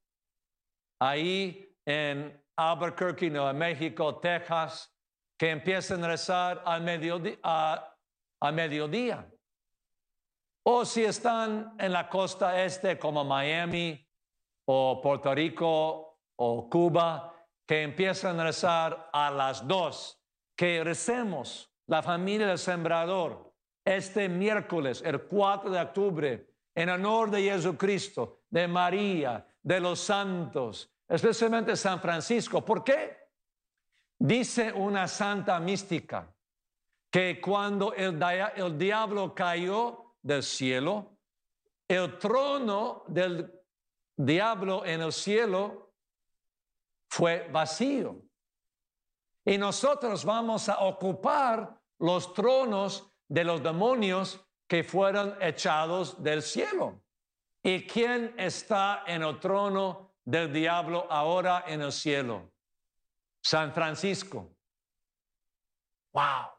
ahí 1.01 1.77
en 1.85 2.43
Albuquerque, 2.57 3.31
Nueva 3.31 3.53
México, 3.53 4.19
Texas, 4.19 4.95
que 5.39 5.51
empiecen 5.51 6.03
a 6.05 6.09
rezar 6.09 6.63
mediodía, 6.81 7.39
a, 7.43 8.53
mediodía. 8.53 9.31
O 10.65 10.85
si 10.85 11.05
están 11.05 11.77
en 11.79 11.93
la 11.93 12.09
costa 12.09 12.65
este 12.65 12.99
como 12.99 13.25
Miami 13.25 14.05
o 14.69 15.01
Puerto 15.03 15.35
Rico 15.35 16.19
o 16.39 16.71
Cuba, 16.71 17.35
que 17.69 17.83
empiezan 17.83 18.41
a 18.41 18.45
rezar 18.45 19.11
a 19.13 19.31
las 19.31 19.67
dos, 19.67 20.21
que 20.57 20.83
recemos 20.83 21.71
la 21.89 22.03
familia 22.03 22.47
del 22.47 22.59
sembrador 22.59 23.46
este 23.87 24.29
miércoles, 24.29 25.01
el 25.07 25.23
4 25.23 25.71
de 25.71 25.81
octubre, 25.81 26.47
en 26.75 26.89
honor 26.91 27.31
de 27.31 27.43
Jesucristo, 27.43 28.41
de 28.51 28.67
María, 28.67 29.47
de 29.63 29.79
los 29.81 30.01
santos, 30.01 30.91
especialmente 31.09 31.77
San 31.77 32.01
Francisco. 32.01 32.65
¿Por 32.65 32.83
qué? 32.83 33.17
Dice 34.19 34.73
una 34.73 35.07
santa 35.07 35.61
mística 35.61 36.29
que 37.09 37.41
cuando 37.41 37.95
el, 37.95 38.21
el 38.57 38.77
diablo 38.77 39.33
cayó 39.33 40.17
del 40.21 40.43
cielo, 40.43 41.19
el 41.87 42.19
trono 42.19 43.05
del 43.07 43.53
diablo 44.17 44.85
en 44.85 45.03
el 45.03 45.13
cielo 45.13 45.93
fue 47.09 47.49
vacío. 47.53 48.21
Y 49.45 49.57
nosotros 49.59 50.25
vamos 50.25 50.69
a 50.69 50.81
ocupar 50.81 51.81
los 52.01 52.35
tronos 52.35 53.13
de 53.29 53.45
los 53.45 53.63
demonios 53.63 54.41
que 54.69 54.85
fueron 54.85 55.37
echados 55.41 56.23
del 56.23 56.43
cielo. 56.43 57.03
¿Y 57.63 57.87
quién 57.87 58.35
está 58.37 59.05
en 59.07 59.23
el 59.23 59.41
trono 59.41 60.15
del 60.25 60.53
diablo 60.53 61.07
ahora 61.11 61.65
en 61.67 61.83
el 61.83 61.93
cielo? 61.93 62.53
San 63.43 63.73
Francisco. 63.73 64.51
Wow. 66.13 66.51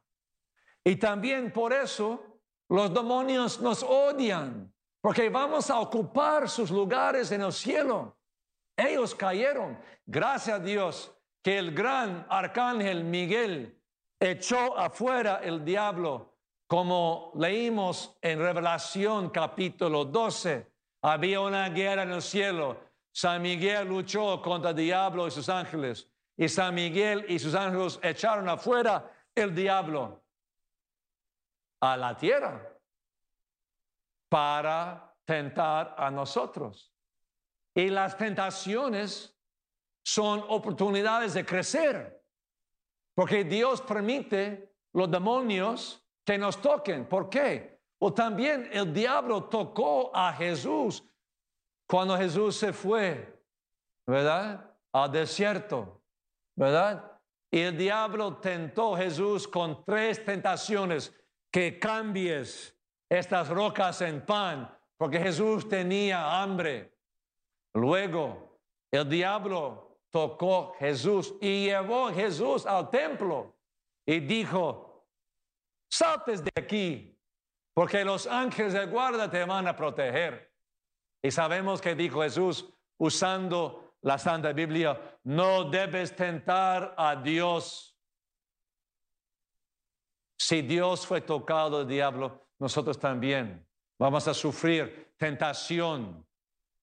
Y 0.83 0.95
también 0.95 1.51
por 1.51 1.73
eso 1.73 2.41
los 2.69 2.93
demonios 2.93 3.59
nos 3.61 3.83
odian, 3.83 4.73
porque 5.01 5.29
vamos 5.29 5.69
a 5.69 5.79
ocupar 5.79 6.49
sus 6.49 6.69
lugares 6.69 7.31
en 7.31 7.41
el 7.41 7.53
cielo. 7.53 8.17
Ellos 8.75 9.15
cayeron. 9.15 9.79
Gracias 10.05 10.59
a 10.59 10.63
Dios 10.63 11.13
que 11.41 11.57
el 11.57 11.73
gran 11.73 12.25
arcángel 12.29 13.03
Miguel 13.03 13.81
echó 14.19 14.77
afuera 14.77 15.41
el 15.43 15.63
diablo 15.63 16.36
como 16.67 17.31
leímos 17.35 18.17
en 18.21 18.39
Revelación 18.39 19.29
capítulo 19.29 20.03
12, 20.03 20.69
había 21.01 21.39
una 21.39 21.69
guerra 21.69 22.03
en 22.03 22.11
el 22.11 22.21
cielo. 22.21 22.77
San 23.11 23.41
Miguel 23.41 23.87
luchó 23.87 24.41
contra 24.41 24.71
el 24.71 24.75
diablo 24.75 25.27
y 25.27 25.31
sus 25.31 25.47
ángeles. 25.47 26.09
Y 26.35 26.49
San 26.49 26.75
Miguel 26.75 27.25
y 27.29 27.39
sus 27.39 27.55
ángeles 27.55 27.97
echaron 28.03 28.49
afuera 28.49 29.09
el 29.33 29.55
diablo 29.55 30.21
a 31.79 31.95
la 31.95 32.17
tierra 32.17 32.77
para 34.29 35.15
tentar 35.23 35.95
a 35.97 36.11
nosotros. 36.11 36.93
Y 37.73 37.87
las 37.87 38.17
tentaciones 38.17 39.33
son 40.03 40.43
oportunidades 40.47 41.33
de 41.33 41.45
crecer, 41.45 42.23
porque 43.13 43.43
Dios 43.45 43.81
permite 43.81 44.75
los 44.93 45.09
demonios 45.09 46.06
que 46.27 46.37
nos 46.37 46.61
toquen. 46.61 47.05
¿Por 47.05 47.29
qué? 47.29 47.79
O 47.99 48.13
también 48.13 48.69
el 48.73 48.93
diablo 48.93 49.45
tocó 49.45 50.11
a 50.13 50.33
Jesús 50.33 51.01
cuando 51.87 52.17
Jesús 52.17 52.57
se 52.57 52.73
fue, 52.73 53.41
¿verdad? 54.05 54.75
Al 54.91 55.09
desierto, 55.09 56.01
¿verdad? 56.57 57.19
Y 57.49 57.61
el 57.61 57.77
diablo 57.77 58.35
tentó 58.37 58.95
a 58.95 58.97
Jesús 58.97 59.47
con 59.47 59.85
tres 59.85 60.23
tentaciones, 60.25 61.13
que 61.49 61.79
cambies 61.79 62.77
estas 63.09 63.47
rocas 63.47 64.01
en 64.01 64.25
pan, 64.25 64.69
porque 64.97 65.19
Jesús 65.19 65.69
tenía 65.69 66.41
hambre. 66.41 66.93
Luego, 67.73 68.59
el 68.91 69.07
diablo 69.07 70.01
tocó 70.11 70.73
a 70.75 70.77
Jesús 70.79 71.35
y 71.39 71.67
llevó 71.67 72.09
a 72.09 72.13
Jesús 72.13 72.65
al 72.65 72.89
templo 72.89 73.55
y 74.05 74.19
dijo, 74.19 74.86
saltes 75.89 76.43
de 76.43 76.51
aquí, 76.55 77.17
porque 77.73 78.03
los 78.03 78.27
ángeles 78.27 78.73
de 78.73 78.85
guarda 78.85 79.29
te 79.29 79.43
van 79.45 79.67
a 79.67 79.75
proteger. 79.75 80.53
Y 81.21 81.31
sabemos 81.31 81.81
que 81.81 81.95
dijo 81.95 82.21
Jesús, 82.21 82.65
usando 82.97 83.95
la 84.01 84.17
Santa 84.17 84.53
Biblia, 84.53 85.19
no 85.23 85.69
debes 85.69 86.15
tentar 86.15 86.93
a 86.97 87.15
Dios. 87.15 87.97
Si 90.39 90.61
Dios 90.61 91.05
fue 91.05 91.21
tocado 91.21 91.81
el 91.81 91.87
diablo, 91.87 92.47
nosotros 92.59 92.99
también 92.99 93.67
vamos 93.99 94.27
a 94.27 94.33
sufrir 94.33 95.13
tentación, 95.17 96.25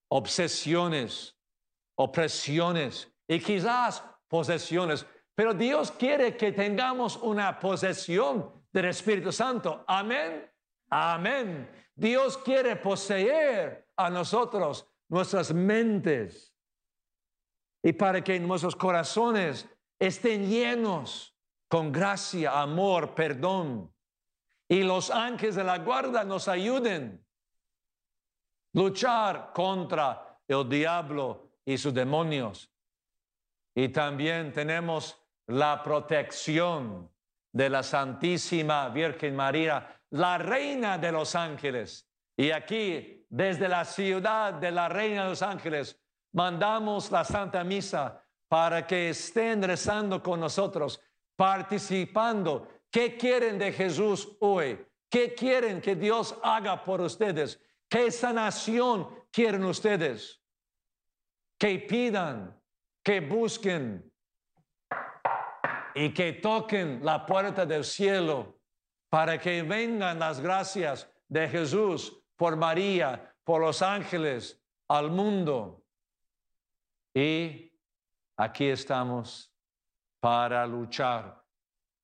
obsesiones, 0.08 1.36
opresiones 1.96 3.12
y 3.28 3.40
quizás 3.40 4.04
posesiones. 4.28 5.06
Pero 5.34 5.54
Dios 5.54 5.90
quiere 5.90 6.36
que 6.36 6.52
tengamos 6.52 7.16
una 7.16 7.58
posesión 7.58 8.63
del 8.74 8.86
Espíritu 8.86 9.30
Santo. 9.30 9.84
Amén. 9.86 10.50
Amén. 10.90 11.70
Dios 11.94 12.36
quiere 12.38 12.74
poseer 12.74 13.88
a 13.96 14.10
nosotros 14.10 14.86
nuestras 15.08 15.54
mentes 15.54 16.52
y 17.82 17.92
para 17.92 18.22
que 18.22 18.38
nuestros 18.40 18.74
corazones 18.74 19.68
estén 19.98 20.48
llenos 20.50 21.36
con 21.68 21.92
gracia, 21.92 22.60
amor, 22.60 23.14
perdón. 23.14 23.94
Y 24.68 24.82
los 24.82 25.10
ángeles 25.10 25.54
de 25.54 25.64
la 25.64 25.78
guarda 25.78 26.24
nos 26.24 26.48
ayuden 26.48 27.24
a 28.74 28.78
luchar 28.78 29.52
contra 29.54 30.40
el 30.48 30.68
diablo 30.68 31.58
y 31.64 31.78
sus 31.78 31.94
demonios. 31.94 32.72
Y 33.76 33.88
también 33.90 34.52
tenemos 34.52 35.16
la 35.46 35.80
protección 35.80 37.13
de 37.54 37.70
la 37.70 37.84
Santísima 37.84 38.88
Virgen 38.88 39.36
María, 39.36 40.00
la 40.10 40.38
Reina 40.38 40.98
de 40.98 41.12
los 41.12 41.36
Ángeles. 41.36 42.10
Y 42.36 42.50
aquí, 42.50 43.24
desde 43.28 43.68
la 43.68 43.84
ciudad 43.84 44.54
de 44.54 44.72
la 44.72 44.88
Reina 44.88 45.22
de 45.22 45.30
los 45.30 45.42
Ángeles, 45.42 45.96
mandamos 46.32 47.12
la 47.12 47.24
Santa 47.24 47.62
Misa 47.62 48.20
para 48.48 48.84
que 48.84 49.10
estén 49.10 49.62
rezando 49.62 50.20
con 50.20 50.40
nosotros, 50.40 51.00
participando. 51.36 52.66
¿Qué 52.90 53.16
quieren 53.16 53.56
de 53.56 53.72
Jesús 53.72 54.36
hoy? 54.40 54.84
¿Qué 55.08 55.32
quieren 55.32 55.80
que 55.80 55.94
Dios 55.94 56.36
haga 56.42 56.82
por 56.82 57.00
ustedes? 57.00 57.60
¿Qué 57.88 58.10
sanación 58.10 59.08
quieren 59.30 59.64
ustedes? 59.64 60.42
Que 61.56 61.78
pidan, 61.78 62.60
que 63.04 63.20
busquen, 63.20 64.12
y 65.94 66.12
que 66.12 66.32
toquen 66.34 67.04
la 67.04 67.24
puerta 67.24 67.64
del 67.64 67.84
cielo 67.84 68.58
para 69.08 69.38
que 69.38 69.62
vengan 69.62 70.18
las 70.18 70.40
gracias 70.40 71.08
de 71.28 71.48
Jesús 71.48 72.20
por 72.36 72.56
María, 72.56 73.34
por 73.44 73.60
los 73.60 73.80
ángeles, 73.80 74.60
al 74.88 75.10
mundo. 75.10 75.84
Y 77.14 77.72
aquí 78.36 78.66
estamos 78.66 79.52
para 80.20 80.66
luchar. 80.66 81.44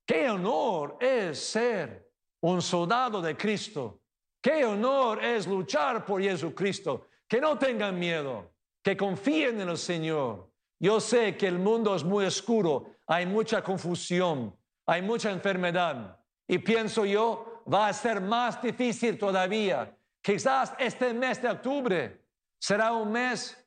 Qué 0.07 0.31
honor 0.31 0.99
es 1.01 1.39
ser 1.41 2.13
un 2.41 2.63
soldado 2.63 3.21
de 3.21 3.37
Cristo. 3.37 4.03
Qué 4.41 4.65
honor 4.65 5.25
es 5.25 5.47
luchar 5.47 6.05
por 6.05 6.23
Jesucristo. 6.23 7.09
Que 7.27 7.41
no 7.41 7.59
tengan 7.59 7.99
miedo, 7.99 8.53
que 8.83 8.97
confíen 8.97 9.61
en 9.61 9.69
el 9.69 9.79
Señor. 9.79 10.51
Yo 10.79 10.99
sé 11.01 11.37
que 11.37 11.47
el 11.47 11.59
mundo 11.59 11.95
es 11.95 12.03
muy 12.03 12.25
oscuro, 12.25 12.97
hay 13.11 13.27
mucha 13.27 13.61
confusión, 13.61 14.57
hay 14.87 15.03
mucha 15.03 15.33
enfermedad. 15.33 16.17
Y 16.47 16.59
pienso 16.59 17.05
yo, 17.05 17.65
va 17.71 17.89
a 17.89 17.93
ser 17.93 18.21
más 18.21 18.63
difícil 18.63 19.19
todavía. 19.19 19.97
Quizás 20.23 20.73
este 20.79 21.13
mes 21.13 21.43
de 21.43 21.51
octubre 21.51 22.25
será 22.57 22.93
un 22.93 23.11
mes 23.11 23.67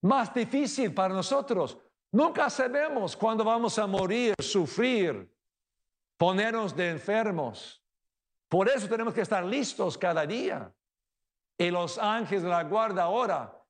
más 0.00 0.34
difícil 0.34 0.92
para 0.92 1.14
nosotros. 1.14 1.78
Nunca 2.10 2.50
sabemos 2.50 3.16
cuándo 3.16 3.44
vamos 3.44 3.78
a 3.78 3.86
morir, 3.86 4.34
sufrir, 4.40 5.32
ponernos 6.16 6.74
de 6.74 6.90
enfermos. 6.90 7.80
Por 8.48 8.68
eso 8.68 8.88
tenemos 8.88 9.14
que 9.14 9.20
estar 9.20 9.44
listos 9.44 9.96
cada 9.96 10.26
día. 10.26 10.74
Y 11.56 11.70
los 11.70 11.98
ángeles 11.98 12.42
de 12.42 12.48
la 12.48 12.64
guarda 12.64 13.04
ahora 13.04 13.64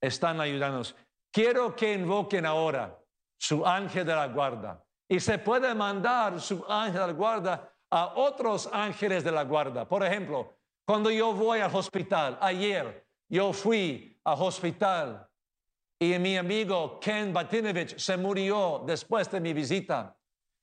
están 0.00 0.40
ayudándonos. 0.40 0.94
Quiero 1.32 1.74
que 1.74 1.94
invoquen 1.94 2.46
ahora 2.46 3.00
su 3.44 3.66
ángel 3.66 4.06
de 4.06 4.14
la 4.14 4.28
guarda. 4.28 4.82
Y 5.06 5.20
se 5.20 5.38
puede 5.38 5.74
mandar 5.74 6.40
su 6.40 6.64
ángel 6.66 7.00
de 7.00 7.06
la 7.08 7.12
guarda 7.12 7.72
a 7.90 8.14
otros 8.16 8.70
ángeles 8.72 9.22
de 9.22 9.30
la 9.30 9.44
guarda. 9.44 9.86
Por 9.86 10.02
ejemplo, 10.02 10.56
cuando 10.86 11.10
yo 11.10 11.34
voy 11.34 11.60
al 11.60 11.74
hospital, 11.74 12.38
ayer 12.40 13.06
yo 13.28 13.52
fui 13.52 14.18
al 14.24 14.40
hospital 14.40 15.28
y 15.98 16.18
mi 16.18 16.38
amigo 16.38 16.98
Ken 16.98 17.34
Batinovich 17.34 17.98
se 17.98 18.16
murió 18.16 18.82
después 18.86 19.30
de 19.30 19.40
mi 19.40 19.52
visita. 19.52 20.16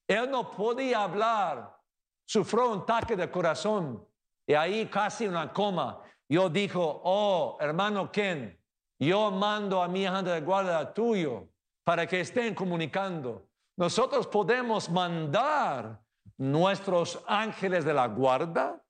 Él 0.07 0.31
no 0.31 0.49
podía 0.49 1.03
hablar, 1.03 1.77
sufrió 2.25 2.71
un 2.71 2.79
ataque 2.79 3.15
de 3.15 3.29
corazón 3.29 4.03
y 4.47 4.55
ahí 4.55 4.87
casi 4.87 5.27
una 5.27 5.53
coma. 5.53 6.01
Yo 6.27 6.49
dijo, 6.49 7.01
oh, 7.03 7.57
hermano 7.61 8.11
Ken, 8.11 8.59
yo 8.99 9.29
mando 9.29 9.83
a 9.83 9.87
mi 9.87 10.07
ángel 10.07 10.25
de 10.25 10.41
guarda 10.41 10.91
tuyo 10.91 11.50
para 11.83 12.07
que 12.07 12.21
estén 12.21 12.53
comunicando. 12.53 13.47
Nosotros 13.77 14.27
podemos 14.27 14.89
mandar 14.89 16.01
nuestros 16.37 17.23
ángeles 17.27 17.85
de 17.85 17.93
la 17.93 18.07
guarda 18.07 18.83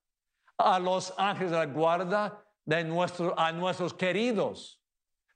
a 0.58 0.78
los 0.78 1.14
ángeles 1.18 1.50
de 1.50 1.58
la 1.58 1.66
guarda 1.66 2.44
de 2.64 2.84
nuestro, 2.84 3.38
a 3.38 3.52
nuestros 3.52 3.94
queridos 3.94 4.82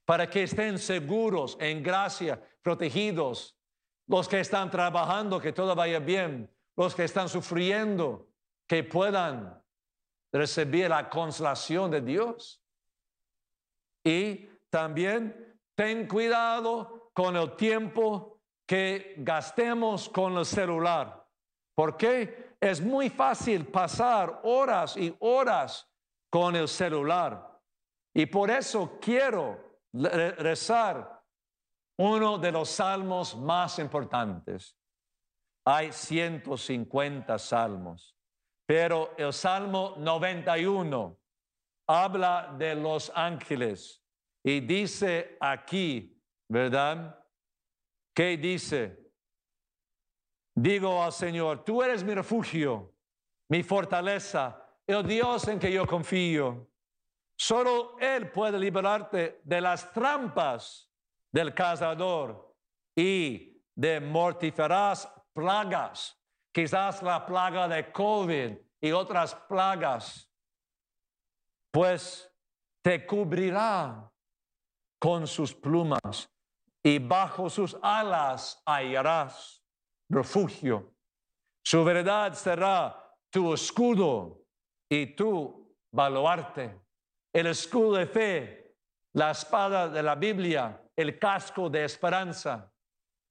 para 0.07 0.29
que 0.29 0.43
estén 0.43 0.79
seguros, 0.79 1.57
en 1.59 1.83
gracia, 1.83 2.41
protegidos. 2.61 3.59
Los 4.07 4.29
que 4.29 4.39
están 4.39 4.71
trabajando, 4.71 5.37
que 5.37 5.51
todo 5.51 5.75
vaya 5.75 5.99
bien. 5.99 6.49
Los 6.77 6.95
que 6.95 7.03
están 7.03 7.27
sufriendo, 7.27 8.29
que 8.65 8.85
puedan 8.85 9.61
recibir 10.31 10.89
la 10.89 11.09
consolación 11.09 11.91
de 11.91 11.99
Dios. 11.99 12.63
Y 14.01 14.47
también 14.69 15.59
ten 15.75 16.07
cuidado 16.07 16.96
con 17.17 17.35
el 17.35 17.55
tiempo 17.55 18.41
que 18.67 19.15
gastemos 19.17 20.07
con 20.07 20.37
el 20.37 20.45
celular. 20.45 21.27
Porque 21.73 22.57
es 22.61 22.79
muy 22.79 23.09
fácil 23.09 23.65
pasar 23.65 24.41
horas 24.43 24.95
y 24.95 25.15
horas 25.21 25.89
con 26.29 26.55
el 26.55 26.67
celular. 26.67 27.59
Y 28.13 28.27
por 28.27 28.51
eso 28.51 28.99
quiero 29.01 29.79
rezar 29.93 31.23
uno 31.97 32.37
de 32.37 32.51
los 32.51 32.69
salmos 32.69 33.35
más 33.35 33.79
importantes. 33.79 34.77
Hay 35.65 35.91
150 35.91 37.39
salmos, 37.39 38.15
pero 38.67 39.15
el 39.17 39.33
Salmo 39.33 39.95
91 39.97 41.17
habla 41.87 42.53
de 42.59 42.75
los 42.75 43.11
ángeles 43.15 44.03
y 44.43 44.59
dice 44.59 45.35
aquí, 45.41 46.16
¿verdad? 46.47 47.23
¿Qué 48.13 48.37
dice? 48.37 49.11
Digo 50.55 51.03
al 51.03 51.11
Señor, 51.11 51.63
tú 51.63 51.83
eres 51.83 52.03
mi 52.03 52.13
refugio, 52.13 52.95
mi 53.49 53.61
fortaleza, 53.61 54.65
el 54.87 55.05
Dios 55.05 55.47
en 55.47 55.59
que 55.59 55.71
yo 55.71 55.85
confío. 55.85 56.67
Solo 57.35 57.97
Él 57.99 58.31
puede 58.31 58.57
liberarte 58.57 59.41
de 59.43 59.61
las 59.61 59.91
trampas 59.93 60.91
del 61.31 61.53
cazador 61.53 62.55
y 62.95 63.61
de 63.75 63.99
mortíferas 63.99 65.07
plagas, 65.33 66.19
quizás 66.51 67.03
la 67.03 67.23
plaga 67.23 67.67
de 67.67 67.91
COVID 67.91 68.57
y 68.81 68.91
otras 68.91 69.35
plagas, 69.35 70.27
pues 71.69 72.33
te 72.81 73.05
cubrirá 73.05 74.11
con 74.97 75.27
sus 75.27 75.53
plumas 75.53 76.27
y 76.87 76.99
bajo 76.99 77.49
sus 77.49 77.75
alas 77.81 78.61
hallarás 78.65 79.61
refugio. 80.09 80.93
Su 81.61 81.83
verdad 81.83 82.33
será 82.33 83.13
tu 83.29 83.53
escudo 83.53 84.45
y 84.89 85.07
tu 85.07 85.75
baluarte. 85.91 86.79
El 87.33 87.47
escudo 87.47 87.97
de 87.97 88.07
fe, 88.07 88.77
la 89.15 89.31
espada 89.31 89.89
de 89.89 90.01
la 90.01 90.15
Biblia, 90.15 90.81
el 90.95 91.19
casco 91.19 91.69
de 91.69 91.83
esperanza, 91.83 92.71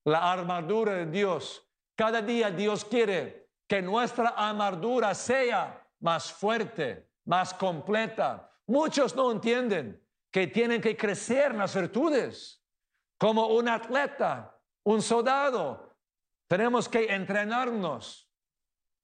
la 0.04 0.30
armadura 0.30 0.92
de 0.92 1.06
Dios. 1.06 1.66
Cada 1.96 2.20
día 2.20 2.50
Dios 2.50 2.84
quiere 2.84 3.52
que 3.66 3.80
nuestra 3.80 4.34
armadura 4.36 5.14
sea 5.14 5.82
más 6.00 6.30
fuerte, 6.30 7.08
más 7.24 7.54
completa. 7.54 8.52
Muchos 8.66 9.16
no 9.16 9.32
entienden 9.32 10.06
que 10.30 10.46
tienen 10.46 10.82
que 10.82 10.94
crecer 10.94 11.54
las 11.54 11.74
virtudes. 11.74 12.62
Como 13.18 13.46
un 13.48 13.68
atleta, 13.68 14.58
un 14.84 15.00
soldado, 15.00 15.96
tenemos 16.48 16.88
que 16.88 17.12
entrenarnos 17.12 18.30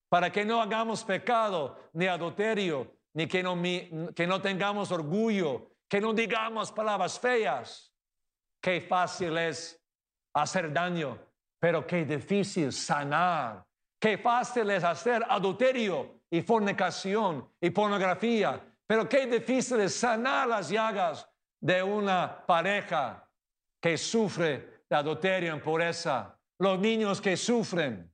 para 0.08 0.30
que 0.30 0.44
no 0.44 0.60
hagamos 0.60 1.02
pecado 1.04 1.90
ni 1.94 2.06
adulterio, 2.06 2.98
ni 3.14 3.26
que 3.26 3.42
no, 3.42 3.60
que 4.14 4.26
no 4.26 4.40
tengamos 4.42 4.92
orgullo, 4.92 5.70
que 5.88 6.00
no 6.00 6.12
digamos 6.12 6.70
palabras 6.70 7.18
feas. 7.18 7.92
Qué 8.60 8.80
fácil 8.82 9.36
es 9.38 9.82
hacer 10.34 10.72
daño, 10.72 11.18
pero 11.58 11.86
qué 11.86 12.04
difícil 12.04 12.72
sanar. 12.72 13.64
Qué 13.98 14.18
fácil 14.18 14.70
es 14.70 14.84
hacer 14.84 15.24
adulterio 15.28 16.22
y 16.30 16.42
fornicación 16.42 17.48
y 17.60 17.70
pornografía, 17.70 18.60
pero 18.86 19.08
qué 19.08 19.26
difícil 19.26 19.80
es 19.80 19.94
sanar 19.94 20.48
las 20.48 20.68
llagas 20.68 21.28
de 21.60 21.82
una 21.82 22.44
pareja 22.44 23.21
que 23.82 23.98
sufre 23.98 24.84
de 24.88 24.96
adulterio, 24.96 25.52
impureza, 25.52 26.38
los 26.60 26.78
niños 26.78 27.20
que 27.20 27.36
sufren. 27.36 28.08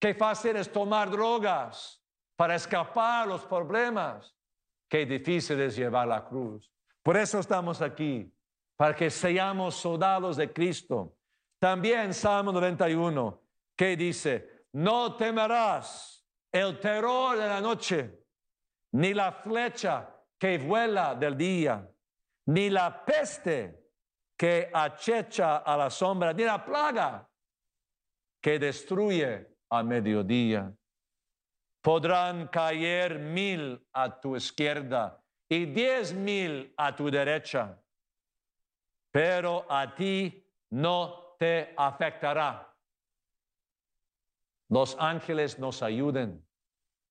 Qué 0.00 0.12
fácil 0.12 0.56
es 0.56 0.72
tomar 0.72 1.08
drogas 1.08 2.02
para 2.36 2.56
escapar 2.56 3.28
los 3.28 3.44
problemas. 3.44 4.34
Qué 4.88 5.06
difícil 5.06 5.60
es 5.60 5.76
llevar 5.76 6.08
la 6.08 6.24
cruz. 6.24 6.68
Por 7.02 7.16
eso 7.16 7.38
estamos 7.38 7.80
aquí, 7.80 8.34
para 8.76 8.96
que 8.96 9.08
seamos 9.08 9.76
soldados 9.76 10.36
de 10.36 10.52
Cristo. 10.52 11.16
También 11.60 12.12
Salmo 12.12 12.50
91, 12.50 13.40
que 13.76 13.96
dice, 13.96 14.66
no 14.72 15.14
temerás 15.14 16.26
el 16.50 16.80
terror 16.80 17.38
de 17.38 17.46
la 17.46 17.60
noche, 17.60 18.24
ni 18.92 19.14
la 19.14 19.30
flecha 19.30 20.12
que 20.38 20.58
vuela 20.58 21.14
del 21.14 21.36
día, 21.36 21.88
ni 22.46 22.68
la 22.70 23.04
peste 23.04 23.77
que 24.38 24.70
acecha 24.72 25.58
a 25.58 25.76
la 25.76 25.90
sombra, 25.90 26.32
ni 26.32 26.44
la 26.44 26.64
plaga 26.64 27.28
que 28.40 28.58
destruye 28.58 29.56
a 29.68 29.82
mediodía. 29.82 30.72
Podrán 31.82 32.48
caer 32.48 33.18
mil 33.18 33.80
a 33.92 34.20
tu 34.20 34.36
izquierda 34.36 35.20
y 35.48 35.66
diez 35.66 36.12
mil 36.12 36.72
a 36.76 36.94
tu 36.94 37.10
derecha, 37.10 37.82
pero 39.10 39.66
a 39.68 39.94
ti 39.94 40.44
no 40.70 41.34
te 41.38 41.74
afectará. 41.76 42.64
Los 44.70 44.96
ángeles 45.00 45.58
nos 45.58 45.82
ayuden 45.82 46.44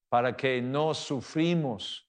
para 0.09 0.37
que 0.37 0.61
no 0.61 0.93
sufrimos 0.93 2.07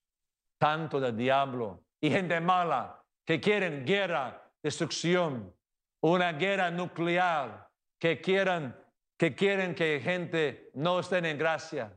tanto 0.59 1.01
del 1.01 1.17
diablo 1.17 1.85
y 2.01 2.11
gente 2.11 2.41
mala 2.41 3.03
que 3.25 3.41
quieren 3.41 3.85
guerra, 3.85 4.48
destrucción, 4.63 5.55
una 6.01 6.33
guerra 6.33 6.71
nuclear, 6.71 7.69
que 7.99 8.21
quieran 8.21 8.77
que 9.19 9.35
quieren 9.35 9.75
que 9.75 10.01
gente 10.01 10.71
no 10.75 11.01
esté 11.01 11.19
en 11.19 11.37
gracia. 11.37 11.93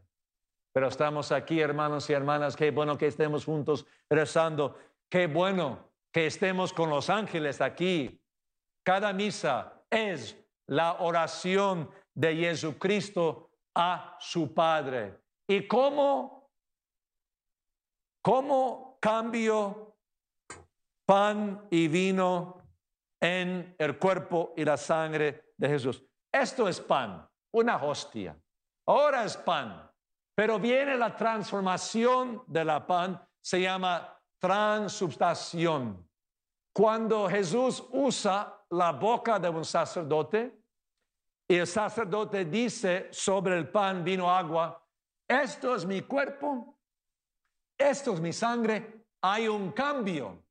Pero 0.73 0.87
estamos 0.87 1.31
aquí, 1.31 1.59
hermanos 1.59 2.09
y 2.09 2.13
hermanas, 2.13 2.55
qué 2.55 2.71
bueno 2.71 2.97
que 2.97 3.07
estemos 3.07 3.45
juntos 3.45 3.85
rezando, 4.09 4.77
qué 5.07 5.27
bueno 5.27 5.91
que 6.11 6.25
estemos 6.25 6.73
con 6.73 6.89
los 6.89 7.09
ángeles 7.09 7.61
aquí. 7.61 8.19
Cada 8.83 9.13
misa 9.13 9.83
es 9.89 10.35
la 10.65 10.93
oración 10.93 11.91
de 12.15 12.35
Jesucristo 12.35 13.51
a 13.75 14.17
su 14.19 14.53
Padre. 14.53 15.19
¿Y 15.47 15.67
cómo, 15.67 16.49
cómo 18.23 18.97
cambio 18.99 19.90
pan 21.11 21.67
y 21.69 21.89
vino 21.89 22.63
en 23.19 23.75
el 23.77 23.99
cuerpo 23.99 24.53
y 24.55 24.63
la 24.63 24.77
sangre 24.77 25.51
de 25.57 25.67
Jesús? 25.67 26.01
Esto 26.31 26.69
es 26.69 26.79
pan, 26.79 27.27
una 27.53 27.83
hostia. 27.83 28.41
Ahora 28.87 29.25
es 29.25 29.35
pan. 29.35 29.91
Pero 30.33 30.57
viene 30.57 30.95
la 30.95 31.13
transformación 31.13 32.43
de 32.47 32.63
la 32.63 32.87
pan, 32.87 33.21
se 33.41 33.59
llama 33.59 34.17
transubstanciación. 34.39 36.09
Cuando 36.73 37.27
Jesús 37.27 37.83
usa 37.91 38.65
la 38.69 38.93
boca 38.93 39.37
de 39.37 39.49
un 39.49 39.65
sacerdote 39.65 40.63
y 41.45 41.55
el 41.55 41.67
sacerdote 41.67 42.45
dice 42.45 43.09
sobre 43.11 43.57
el 43.57 43.67
pan, 43.67 44.01
vino, 44.01 44.31
agua, 44.31 44.81
esto 45.27 45.75
es 45.75 45.85
mi 45.85 46.03
cuerpo, 46.03 46.79
esto 47.77 48.13
es 48.13 48.21
mi 48.21 48.31
sangre, 48.31 49.07
hay 49.21 49.49
un 49.49 49.73
cambio 49.73 50.41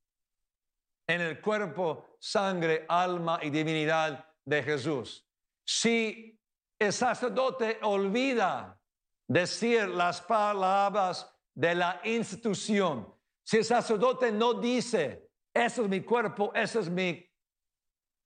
en 1.14 1.20
el 1.20 1.40
cuerpo, 1.40 2.16
sangre, 2.18 2.86
alma 2.88 3.40
y 3.42 3.50
divinidad 3.50 4.24
de 4.44 4.62
Jesús. 4.62 5.26
Si 5.64 6.40
el 6.78 6.92
sacerdote 6.92 7.78
olvida 7.82 8.80
decir 9.28 9.88
las 9.88 10.20
palabras 10.20 11.32
de 11.54 11.74
la 11.74 12.00
institución, 12.04 13.12
si 13.44 13.58
el 13.58 13.64
sacerdote 13.64 14.30
no 14.30 14.54
dice, 14.54 15.30
eso 15.52 15.82
es 15.82 15.88
mi 15.88 16.00
cuerpo, 16.02 16.52
eso 16.54 16.80
es 16.80 16.88
mi 16.88 17.28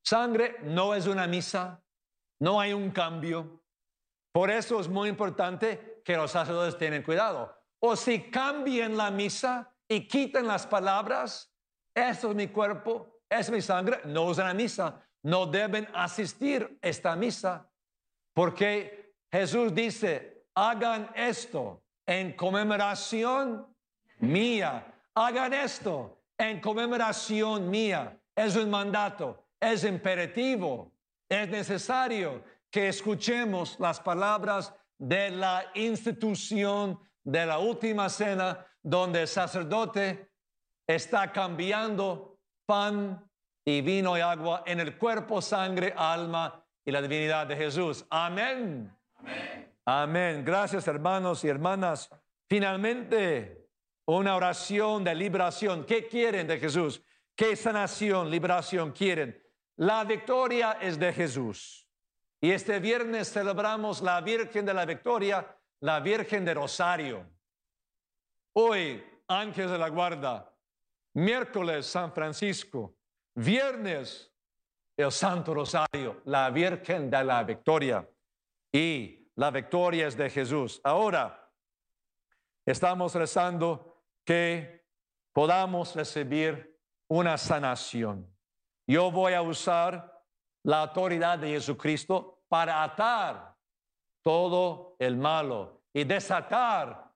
sangre, 0.05 0.57
no 0.63 0.95
es 0.95 1.07
una 1.07 1.27
misa, 1.27 1.83
no 2.41 2.61
hay 2.61 2.73
un 2.73 2.91
cambio. 2.91 3.63
Por 4.33 4.51
eso 4.51 4.81
es 4.81 4.89
muy 4.89 5.09
importante 5.09 6.03
que 6.05 6.17
los 6.17 6.33
sacerdotes 6.33 6.77
tengan 6.77 7.03
cuidado. 7.03 7.57
O 7.81 7.97
si 7.97 8.31
cambian 8.31 8.97
la 8.97 9.11
misa 9.11 9.75
y 9.89 10.07
quitan 10.07 10.47
las 10.47 10.67
palabras, 10.67 11.54
eso 11.95 12.31
es 12.31 12.37
mi 12.37 12.49
cuerpo, 12.49 13.21
es 13.29 13.51
mi 13.51 13.61
sangre, 13.61 14.01
no 14.05 14.31
es 14.31 14.39
una 14.39 14.55
misa, 14.55 15.01
no 15.23 15.47
deben 15.47 15.89
asistir 15.95 16.79
a 16.83 16.89
esta 16.89 17.17
misa, 17.17 17.71
porque 18.35 19.15
Jesús 19.31 19.75
dice, 19.75 20.47
hagan 20.55 21.11
esto 21.15 21.83
en 22.07 22.33
conmemoración 22.33 23.67
mía, 24.19 24.87
hagan 25.15 25.53
esto 25.55 26.21
en 26.39 26.61
conmemoración 26.61 27.71
mía. 27.71 28.19
Es 28.35 28.57
un 28.57 28.71
mandato, 28.71 29.47
es 29.61 29.85
imperativo, 29.85 30.93
es 31.29 31.49
necesario 31.49 32.43
que 32.71 32.89
escuchemos 32.89 33.79
las 33.79 34.01
palabras 34.01 34.75
de 34.99 35.31
la 35.31 35.65
institución 35.75 36.99
de 37.23 37.47
la 37.47 37.59
última 37.59 38.09
cena, 38.09 38.67
donde 38.83 39.23
el 39.23 39.29
sacerdote 39.29 40.34
está 40.87 41.33
cambiando 41.33 42.39
pan 42.67 43.29
y 43.65 43.81
vino 43.81 44.17
y 44.17 44.21
agua 44.21 44.63
en 44.67 44.81
el 44.81 44.99
cuerpo, 44.99 45.41
sangre, 45.41 45.95
alma 45.97 46.63
y 46.85 46.91
la 46.91 47.01
divinidad 47.01 47.47
de 47.47 47.57
Jesús. 47.57 48.05
Amén. 48.11 48.95
Amén. 49.17 49.73
Amén. 49.87 50.45
Gracias 50.45 50.87
hermanos 50.87 51.45
y 51.45 51.49
hermanas. 51.49 52.11
Finalmente, 52.49 53.69
una 54.07 54.37
oración 54.37 55.03
de 55.05 55.15
liberación. 55.15 55.85
¿Qué 55.85 56.07
quieren 56.07 56.47
de 56.47 56.59
Jesús? 56.59 57.03
¿Qué 57.35 57.57
sanación, 57.57 58.31
liberación 58.31 58.93
quieren? 58.93 59.43
La 59.77 60.05
victoria 60.05 60.79
es 60.81 60.99
de 60.99 61.13
Jesús. 61.13 61.89
Y 62.41 62.51
este 62.51 62.79
viernes 62.79 63.33
celebramos 63.33 64.03
la 64.03 64.21
Virgen 64.21 64.67
de 64.67 64.75
la 64.75 64.85
Victoria, 64.85 65.57
la 65.81 66.01
Virgen 66.01 66.45
de 66.45 66.55
Rosario. 66.55 67.27
Hoy, 68.53 69.03
Ángeles 69.27 69.71
de 69.71 69.79
la 69.79 69.89
Guarda. 69.89 70.54
Miércoles, 71.15 71.87
San 71.87 72.13
Francisco. 72.13 72.97
Viernes, 73.37 74.33
el 74.97 75.11
Santo 75.11 75.55
Rosario, 75.55 76.23
la 76.25 76.51
Virgen 76.51 77.11
de 77.11 77.25
la 77.25 77.43
Victoria. 77.43 78.09
Y 78.73 79.31
la 79.37 79.51
victoria 79.51 80.07
es 80.07 80.17
de 80.17 80.31
Jesús. 80.31 80.81
Ahora, 80.85 81.51
estamos 82.67 83.15
rezando 83.15 84.03
que 84.25 84.85
podamos 85.33 85.95
recibir 85.95 86.79
una 87.09 87.37
sanación. 87.37 88.33
Yo 88.87 89.11
voy 89.11 89.35
a 89.35 89.43
usar 89.43 90.23
la 90.65 90.83
autoridad 90.83 91.39
de 91.39 91.49
Jesucristo 91.49 92.45
para 92.49 92.83
atar 92.83 93.57
todo 94.23 94.97
el 94.99 95.17
malo 95.17 95.83
y 95.93 96.05
desatar 96.05 97.13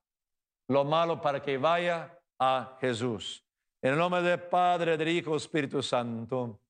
lo 0.68 0.84
malo 0.84 1.20
para 1.20 1.40
que 1.40 1.56
vaya 1.56 2.20
a 2.38 2.76
Jesús. 2.80 3.47
En 3.80 3.92
el 3.92 3.98
nombre 3.98 4.22
del 4.22 4.40
Padre, 4.40 4.96
del 4.96 5.08
Hijo, 5.08 5.36
Espíritu 5.36 5.82
Santo. 5.82 6.60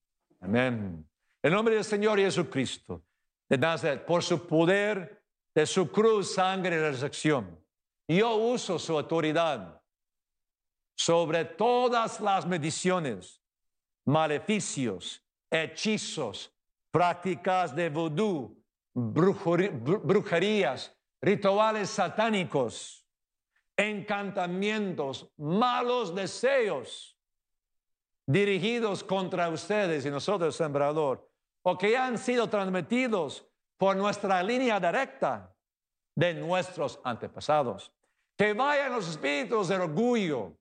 Amén. 0.40 1.08
En 1.42 1.50
el 1.50 1.52
nombre 1.52 1.74
del 1.74 1.84
Señor 1.84 2.18
Jesucristo, 2.18 3.02
de 3.48 3.56
Nazaret, 3.56 4.04
por 4.04 4.22
su 4.22 4.46
poder, 4.46 5.24
de 5.54 5.64
su 5.64 5.90
cruz, 5.90 6.34
sangre 6.34 6.76
y 6.76 6.78
resurrección. 6.78 7.58
Yo 8.06 8.36
uso 8.36 8.78
su 8.78 8.96
autoridad 8.96 9.82
sobre 10.94 11.44
todas 11.44 12.20
las 12.20 12.46
mediciones, 12.46 13.40
maleficios, 14.04 15.22
hechizos, 15.50 16.52
prácticas 16.90 17.74
de 17.74 17.88
vudú, 17.88 18.62
brujerías, 18.94 20.94
rituales 21.20 21.90
satánicos, 21.90 22.97
encantamientos, 23.78 25.30
malos 25.36 26.14
deseos 26.14 27.16
dirigidos 28.26 29.02
contra 29.04 29.48
ustedes 29.48 30.04
y 30.04 30.10
nosotros, 30.10 30.54
sembrador, 30.54 31.26
o 31.62 31.78
que 31.78 31.96
han 31.96 32.18
sido 32.18 32.48
transmitidos 32.48 33.46
por 33.78 33.96
nuestra 33.96 34.42
línea 34.42 34.78
directa 34.80 35.54
de 36.14 36.34
nuestros 36.34 37.00
antepasados. 37.04 37.92
Que 38.36 38.52
vayan 38.52 38.92
los 38.92 39.08
espíritus 39.08 39.68
de 39.68 39.76
orgullo, 39.76 40.58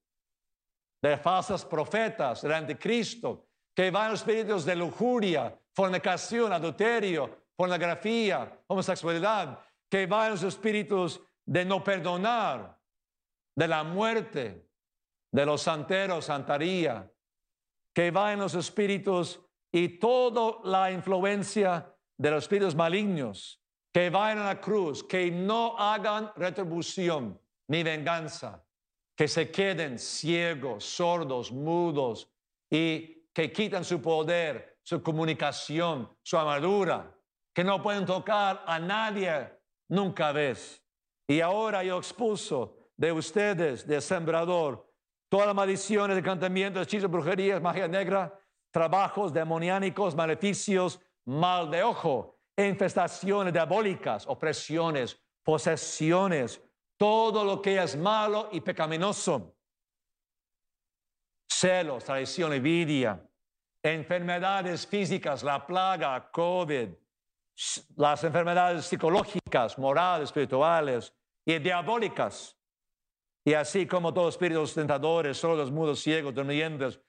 de 1.01 1.17
falsos 1.17 1.65
profetas, 1.65 2.43
del 2.43 2.53
anticristo, 2.53 3.47
que 3.75 3.91
vayan 3.91 4.11
los 4.11 4.21
espíritus 4.21 4.63
de 4.63 4.75
lujuria, 4.75 5.59
fornicación, 5.73 6.53
adulterio, 6.53 7.47
pornografía, 7.55 8.61
homosexualidad, 8.67 9.59
que 9.89 10.05
vayan 10.05 10.31
los 10.31 10.43
espíritus 10.43 11.19
de 11.45 11.65
no 11.65 11.83
perdonar, 11.83 12.76
de 13.57 13.67
la 13.67 13.83
muerte, 13.83 14.69
de 15.31 15.45
los 15.45 15.63
santeros, 15.63 16.25
santaría, 16.25 17.11
que 17.93 18.11
vayan 18.11 18.39
los 18.39 18.53
espíritus 18.53 19.41
y 19.71 19.97
toda 19.97 20.59
la 20.63 20.91
influencia 20.91 21.91
de 22.19 22.31
los 22.31 22.43
espíritus 22.43 22.75
malignos, 22.75 23.59
que 23.91 24.11
vayan 24.11 24.37
a 24.37 24.53
la 24.53 24.61
cruz, 24.61 25.03
que 25.03 25.31
no 25.31 25.75
hagan 25.75 26.31
retribución 26.35 27.41
ni 27.67 27.81
venganza, 27.81 28.63
que 29.15 29.27
se 29.27 29.49
queden 29.49 29.97
ciegos, 29.97 30.85
sordos, 30.85 31.51
mudos 31.51 32.31
y 32.69 33.27
que 33.33 33.51
quitan 33.51 33.83
su 33.83 33.99
poder, 33.99 34.77
su 34.83 35.01
comunicación, 35.01 36.15
su 36.21 36.37
armadura, 36.37 37.11
que 37.55 37.63
no 37.63 37.81
pueden 37.81 38.05
tocar 38.05 38.63
a 38.67 38.77
nadie 38.77 39.49
nunca 39.89 40.31
ves. 40.31 40.83
Y 41.27 41.41
ahora 41.41 41.83
yo 41.83 41.97
expulso 41.97 42.76
de 42.97 43.11
ustedes, 43.11 43.87
de 43.87 44.01
sembrador, 44.01 44.91
todas 45.29 45.47
las 45.47 45.55
maldiciones, 45.55 46.17
encantamientos, 46.17 46.83
hechizos, 46.83 47.09
brujerías, 47.09 47.61
magia 47.61 47.87
negra, 47.87 48.37
trabajos 48.71 49.31
demoniánicos, 49.31 50.15
maleficios, 50.15 50.99
mal 51.25 51.69
de 51.69 51.83
ojo, 51.83 52.39
infestaciones 52.57 53.53
diabólicas, 53.53 54.25
opresiones, 54.27 55.19
posesiones, 55.43 56.61
todo 56.97 57.43
lo 57.43 57.61
que 57.61 57.81
es 57.81 57.95
malo 57.95 58.49
y 58.51 58.61
pecaminoso. 58.61 59.55
Celos, 61.49 62.03
traición, 62.03 62.53
envidia, 62.53 63.23
enfermedades 63.83 64.85
físicas, 64.87 65.43
la 65.43 65.65
plaga, 65.65 66.29
COVID, 66.31 66.89
las 67.95 68.23
enfermedades 68.23 68.85
psicológicas, 68.85 69.77
morales, 69.77 70.29
espirituales 70.29 71.13
y 71.45 71.57
diabólicas. 71.59 72.56
Y 73.47 73.53
así 73.53 73.87
como 73.87 74.13
todos 74.13 74.25
los 74.25 74.33
espíritus 74.33 74.73
tentadores, 74.73 75.37
sordos, 75.37 75.71
mudos, 75.71 76.01
ciegos, 76.01 76.35
durmientes, 76.35 76.99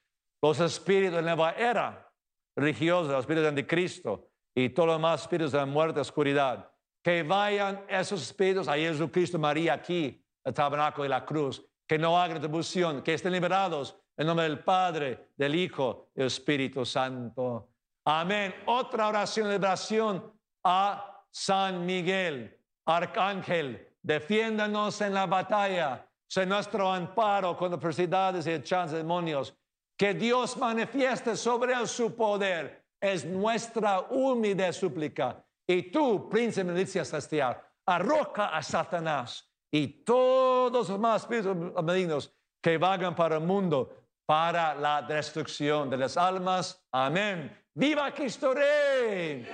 los 0.40 0.61
espíritus 0.61 1.16
de 1.16 1.22
la 1.22 1.35
nueva 1.35 1.51
era 1.51 2.12
religiosa, 2.55 3.11
los 3.11 3.22
espíritus 3.22 3.42
de 3.42 3.48
anticristo 3.48 4.29
y 4.55 4.68
todos 4.68 4.87
los 4.87 4.96
demás 4.98 5.22
espíritus 5.22 5.51
de 5.51 5.59
la 5.59 5.66
muerte, 5.66 5.98
oscuridad, 5.98 6.70
que 7.03 7.24
vayan 7.24 7.85
esos 7.88 8.22
espíritus 8.22 8.68
a 8.68 8.74
Jesucristo, 8.74 9.37
María 9.37 9.74
aquí, 9.74 10.24
el 10.44 10.55
tabernáculo 10.55 11.07
y 11.07 11.09
la 11.09 11.27
cruz, 11.27 11.61
que 11.88 11.98
no 11.98 12.16
hagan 12.16 12.37
retribución, 12.37 13.03
que 13.03 13.14
estén 13.14 13.33
liberados 13.33 13.96
en 14.16 14.29
nombre 14.29 14.48
del 14.48 14.61
Padre, 14.61 15.31
del 15.37 15.57
Hijo 15.57 16.11
y 16.14 16.18
del 16.20 16.29
Espíritu 16.29 16.87
Santo. 16.87 17.70
Amén. 18.05 18.55
Otra 18.66 19.09
oración 19.09 19.48
de 19.48 19.55
liberación 19.55 20.33
a 20.62 21.24
San 21.33 21.85
Miguel, 21.85 22.57
arcángel 22.85 23.88
defiéndanos 24.03 25.01
en 25.03 25.14
la 25.14 25.27
batalla, 25.27 26.08
sé 26.29 26.47
nuestro 26.47 26.93
amparo 26.93 27.57
con 27.57 27.73
adversidades 27.73 28.47
y 28.47 28.53
echanzas 28.53 28.93
de 28.93 28.99
demonios. 28.99 29.55
Que 29.97 30.14
Dios 30.14 30.57
manifieste 30.57 31.37
sobre 31.37 31.73
él 31.73 31.88
su 31.88 32.14
poder, 32.14 32.85
es 33.01 33.25
nuestra 33.25 34.01
humilde 34.11 34.73
súplica. 34.73 35.45
Y 35.67 35.91
tú, 35.91 36.29
príncipe 36.29 36.67
de 36.67 36.73
milicia 36.73 37.05
celestial, 37.05 37.61
arroja 37.87 38.57
a 38.57 38.62
Satanás 38.62 39.51
y 39.71 40.05
todos 40.05 40.88
los 40.88 40.99
más 41.01 41.23
espíritus 41.23 41.57
malignos 41.83 42.33
que 42.62 42.79
vagan 42.79 43.14
para 43.14 43.37
el 43.37 43.43
mundo 43.43 43.99
para 44.27 44.75
la 44.75 45.03
destrucción 45.03 45.88
de 45.88 45.97
las 45.97 46.17
almas. 46.17 46.85
Amén. 46.93 47.51
¡Viva 47.75 48.12
Cristo 48.12 48.53
Rey! 48.53 49.47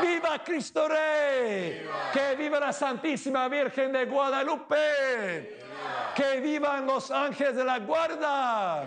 ¡Viva, 0.00 0.38
Cristo 0.44 0.86
Rey! 0.86 1.88
¡Que 2.12 2.36
viva 2.36 2.60
la 2.60 2.72
Santísima 2.72 3.48
Virgen 3.48 3.92
de 3.92 4.04
Guadalupe! 4.04 5.71
¡Que 6.14 6.40
vivan 6.40 6.86
los 6.86 7.10
ángeles 7.10 7.56
de 7.56 7.64
la 7.64 7.78
guarda! 7.78 8.86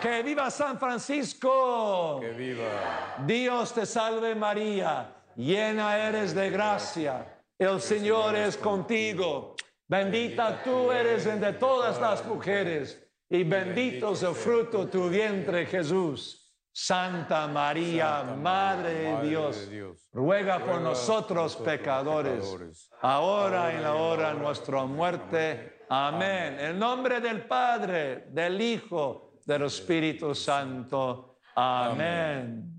¡Que 0.00 0.22
viva 0.22 0.50
San 0.50 0.78
Francisco! 0.78 2.18
¡Que 2.20 2.32
viva! 2.32 3.16
Dios 3.26 3.72
te 3.72 3.86
salve 3.86 4.34
María, 4.34 5.14
llena 5.36 5.96
eres 5.98 6.34
de 6.34 6.50
gracia. 6.50 7.26
El 7.58 7.80
Señor 7.80 8.34
es 8.34 8.56
contigo. 8.56 9.54
Bendita 9.86 10.62
tú 10.64 10.90
eres 10.90 11.26
entre 11.26 11.52
todas 11.52 12.00
las 12.00 12.24
mujeres 12.24 13.00
y 13.28 13.44
bendito 13.44 14.12
es 14.12 14.22
el 14.22 14.34
fruto 14.34 14.84
de 14.84 14.90
tu 14.90 15.08
vientre 15.08 15.66
Jesús. 15.66 16.40
Santa 16.76 17.46
María, 17.46 18.24
Madre 18.24 18.94
de 18.94 19.28
Dios, 19.28 19.68
ruega 20.12 20.58
por 20.58 20.80
nosotros 20.80 21.54
pecadores, 21.54 22.90
ahora 23.00 23.72
y 23.72 23.76
en 23.76 23.82
la 23.84 23.94
hora 23.94 24.34
de 24.34 24.40
nuestra 24.40 24.84
muerte. 24.84 25.73
Amén. 25.88 26.58
En 26.58 26.78
nombre 26.78 27.20
del 27.20 27.46
Padre, 27.46 28.26
del 28.30 28.60
Hijo, 28.60 29.34
del 29.44 29.62
Espíritu 29.62 30.34
Santo. 30.34 31.38
Amén. 31.54 32.74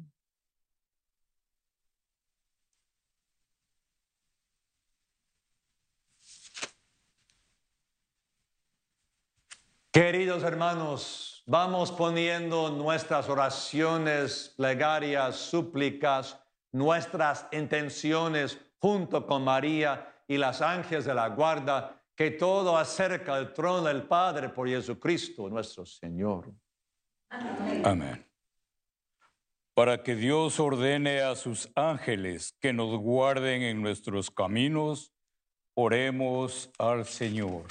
Queridos 9.96 10.44
hermanos, 10.44 11.42
vamos 11.46 11.90
poniendo 11.90 12.70
nuestras 12.70 13.30
oraciones, 13.30 14.54
plegarias, 14.58 15.38
súplicas, 15.38 16.38
nuestras 16.74 17.48
intenciones 17.54 18.60
junto 18.80 19.26
con 19.26 19.46
María 19.46 20.14
y 20.28 20.36
las 20.38 20.62
ángeles 20.62 21.06
de 21.06 21.14
la 21.14 21.30
guarda, 21.30 22.02
que 22.16 22.32
todo 22.32 22.78
acerca 22.78 23.36
al 23.36 23.54
trono 23.54 23.84
del 23.84 24.04
Padre 24.04 24.50
por 24.50 24.68
Jesucristo 24.68 25.50
nuestro 25.50 25.86
Señor. 25.86 26.54
Amén. 27.30 28.26
Para 29.74 30.02
que 30.02 30.16
Dios 30.16 30.60
ordene 30.60 31.20
a 31.20 31.36
sus 31.36 31.70
ángeles 31.76 32.56
que 32.62 32.72
nos 32.72 32.98
guarden 32.98 33.62
en 33.62 33.82
nuestros 33.82 34.32
caminos, 34.32 35.12
oremos 35.74 36.72
al 36.80 37.06
Señor. 37.06 37.66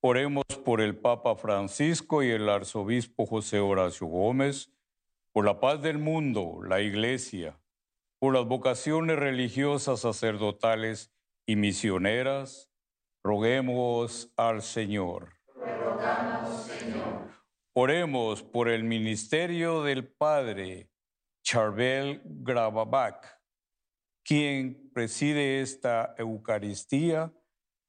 Oremos 0.00 0.44
por 0.64 0.80
el 0.80 0.96
Papa 0.96 1.34
Francisco 1.34 2.22
y 2.22 2.30
el 2.30 2.48
Arzobispo 2.48 3.26
José 3.26 3.58
Horacio 3.58 4.06
Gómez, 4.06 4.72
por 5.32 5.44
la 5.44 5.58
paz 5.58 5.82
del 5.82 5.98
mundo, 5.98 6.60
la 6.64 6.80
Iglesia, 6.80 7.60
por 8.20 8.34
las 8.34 8.46
vocaciones 8.46 9.18
religiosas, 9.18 10.00
sacerdotales 10.00 11.12
y 11.46 11.56
misioneras. 11.56 12.70
Roguemos 13.22 14.32
al 14.36 14.62
Señor. 14.62 15.40
Oremos 17.72 18.42
por 18.42 18.68
el 18.68 18.84
ministerio 18.84 19.82
del 19.82 20.08
Padre 20.08 20.90
Charbel 21.42 22.22
Gravabac, 22.24 23.40
quien 24.24 24.90
preside 24.92 25.60
esta 25.60 26.14
Eucaristía 26.18 27.32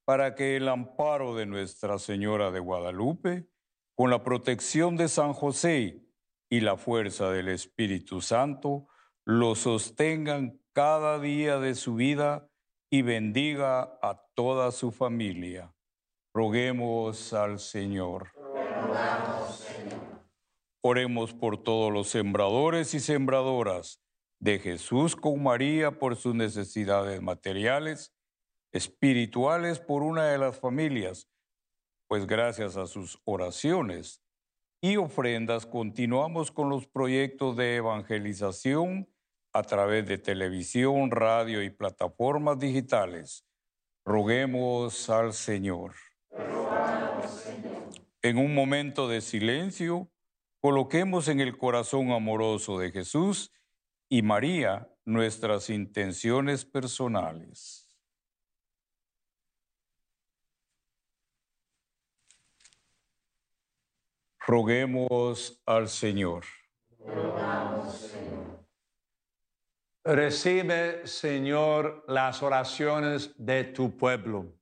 para 0.06 0.36
que 0.36 0.58
el 0.58 0.68
amparo 0.68 1.36
de 1.36 1.46
Nuestra 1.46 1.98
Señora 1.98 2.52
de 2.52 2.60
Guadalupe, 2.60 3.48
con 3.96 4.10
la 4.10 4.24
protección 4.24 4.98
de 4.98 5.08
San 5.08 5.34
José 5.34 6.06
y 6.50 6.60
la 6.60 6.78
fuerza 6.78 7.32
del 7.32 7.48
Espíritu 7.48 8.22
Santo, 8.22 8.88
lo 9.26 9.56
sostengan 9.56 10.60
cada 10.74 11.20
día 11.20 11.60
de 11.60 11.76
su 11.76 11.96
vida 11.96 12.51
y 12.94 13.04
bendiga 13.04 13.98
a 14.02 14.22
toda 14.36 14.70
su 14.72 14.92
familia. 14.92 15.74
Roguemos 16.36 17.32
al 17.32 17.60
Señor. 17.60 18.32
Oremos 20.84 21.34
por 21.34 21.64
todos 21.64 21.92
los 21.94 22.10
sembradores 22.10 22.94
y 22.94 23.00
sembradoras 23.00 24.02
de 24.42 24.60
Jesús 24.60 25.16
con 25.16 25.42
María 25.42 26.00
por 26.00 26.18
sus 26.18 26.36
necesidades 26.36 27.22
materiales 27.22 28.14
espirituales 28.74 29.80
por 29.80 30.04
una 30.04 30.28
de 30.28 30.38
las 30.38 30.60
familias, 30.60 31.30
pues 32.08 32.26
gracias 32.26 32.78
a 32.78 32.88
sus 32.88 33.22
oraciones 33.26 34.22
y 34.82 34.98
ofrendas 34.98 35.66
continuamos 35.66 36.52
con 36.52 36.70
los 36.70 36.88
proyectos 36.88 37.56
de 37.56 37.78
evangelización 37.78 39.08
a 39.54 39.64
través 39.64 40.08
de 40.08 40.18
televisión, 40.18 41.12
radio 41.12 41.62
y 41.62 41.70
plataformas 41.70 42.60
digitales. 42.60 43.46
Roguemos 44.06 45.10
al 45.10 45.34
Señor. 45.34 45.94
En 48.22 48.38
un 48.38 48.54
momento 48.54 49.08
de 49.08 49.22
silencio, 49.22 50.10
coloquemos 50.62 51.28
en 51.28 51.40
el 51.40 51.58
corazón 51.58 52.12
amoroso 52.12 52.78
de 52.78 52.92
Jesús 52.92 53.52
y 54.10 54.22
María 54.22 54.88
nuestras 55.06 55.70
intenciones 55.70 56.66
personales. 56.66 57.88
Roguemos 64.40 65.62
al 65.66 65.88
Señor. 65.88 66.44
Recibe, 70.04 71.06
Señor, 71.06 72.06
las 72.08 72.42
oraciones 72.42 73.36
de 73.38 73.66
tu 73.66 73.96
pueblo, 73.96 74.56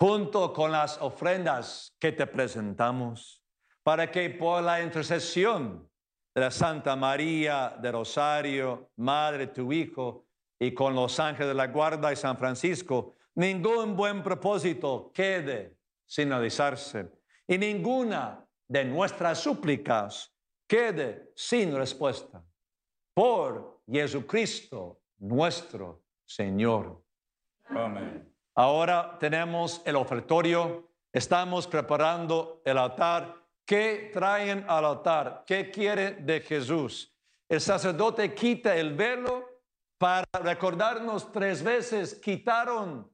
junto 0.00 0.50
con 0.54 0.72
las 0.72 0.96
ofrendas 1.02 1.94
que 2.00 2.12
te 2.12 2.26
presentamos, 2.26 3.44
para 3.82 4.10
que 4.10 4.30
por 4.30 4.62
la 4.62 4.82
intercesión 4.82 5.90
de 6.34 6.40
la 6.40 6.50
Santa 6.50 6.96
María 6.96 7.76
de 7.82 7.92
Rosario, 7.92 8.90
Madre 8.96 9.48
tu 9.48 9.70
Hijo, 9.70 10.26
y 10.58 10.72
con 10.72 10.94
los 10.94 11.20
ángeles 11.20 11.48
de 11.48 11.54
la 11.54 11.66
guarda 11.66 12.10
y 12.10 12.16
San 12.16 12.38
Francisco, 12.38 13.16
ningún 13.34 13.94
buen 13.94 14.22
propósito 14.22 15.10
quede 15.12 15.76
sin 16.06 16.30
realizarse, 16.30 17.12
y 17.46 17.58
ninguna 17.58 18.42
de 18.66 18.86
nuestras 18.86 19.38
súplicas 19.38 20.34
quede 20.66 21.30
sin 21.36 21.76
respuesta. 21.76 22.42
Por 23.12 23.71
Jesucristo 23.90 25.00
nuestro 25.18 26.02
Señor. 26.24 27.02
Amén. 27.64 28.32
Ahora 28.54 29.16
tenemos 29.18 29.80
el 29.84 29.96
ofertorio, 29.96 30.88
estamos 31.12 31.66
preparando 31.66 32.62
el 32.64 32.76
altar. 32.78 33.34
¿Qué 33.64 34.10
traen 34.12 34.64
al 34.68 34.84
altar? 34.84 35.44
¿Qué 35.46 35.70
quiere 35.70 36.12
de 36.16 36.40
Jesús? 36.40 37.16
El 37.48 37.60
sacerdote 37.60 38.34
quita 38.34 38.76
el 38.76 38.94
velo 38.94 39.48
para 39.98 40.26
recordarnos 40.42 41.30
tres 41.30 41.62
veces, 41.62 42.14
quitaron 42.16 43.10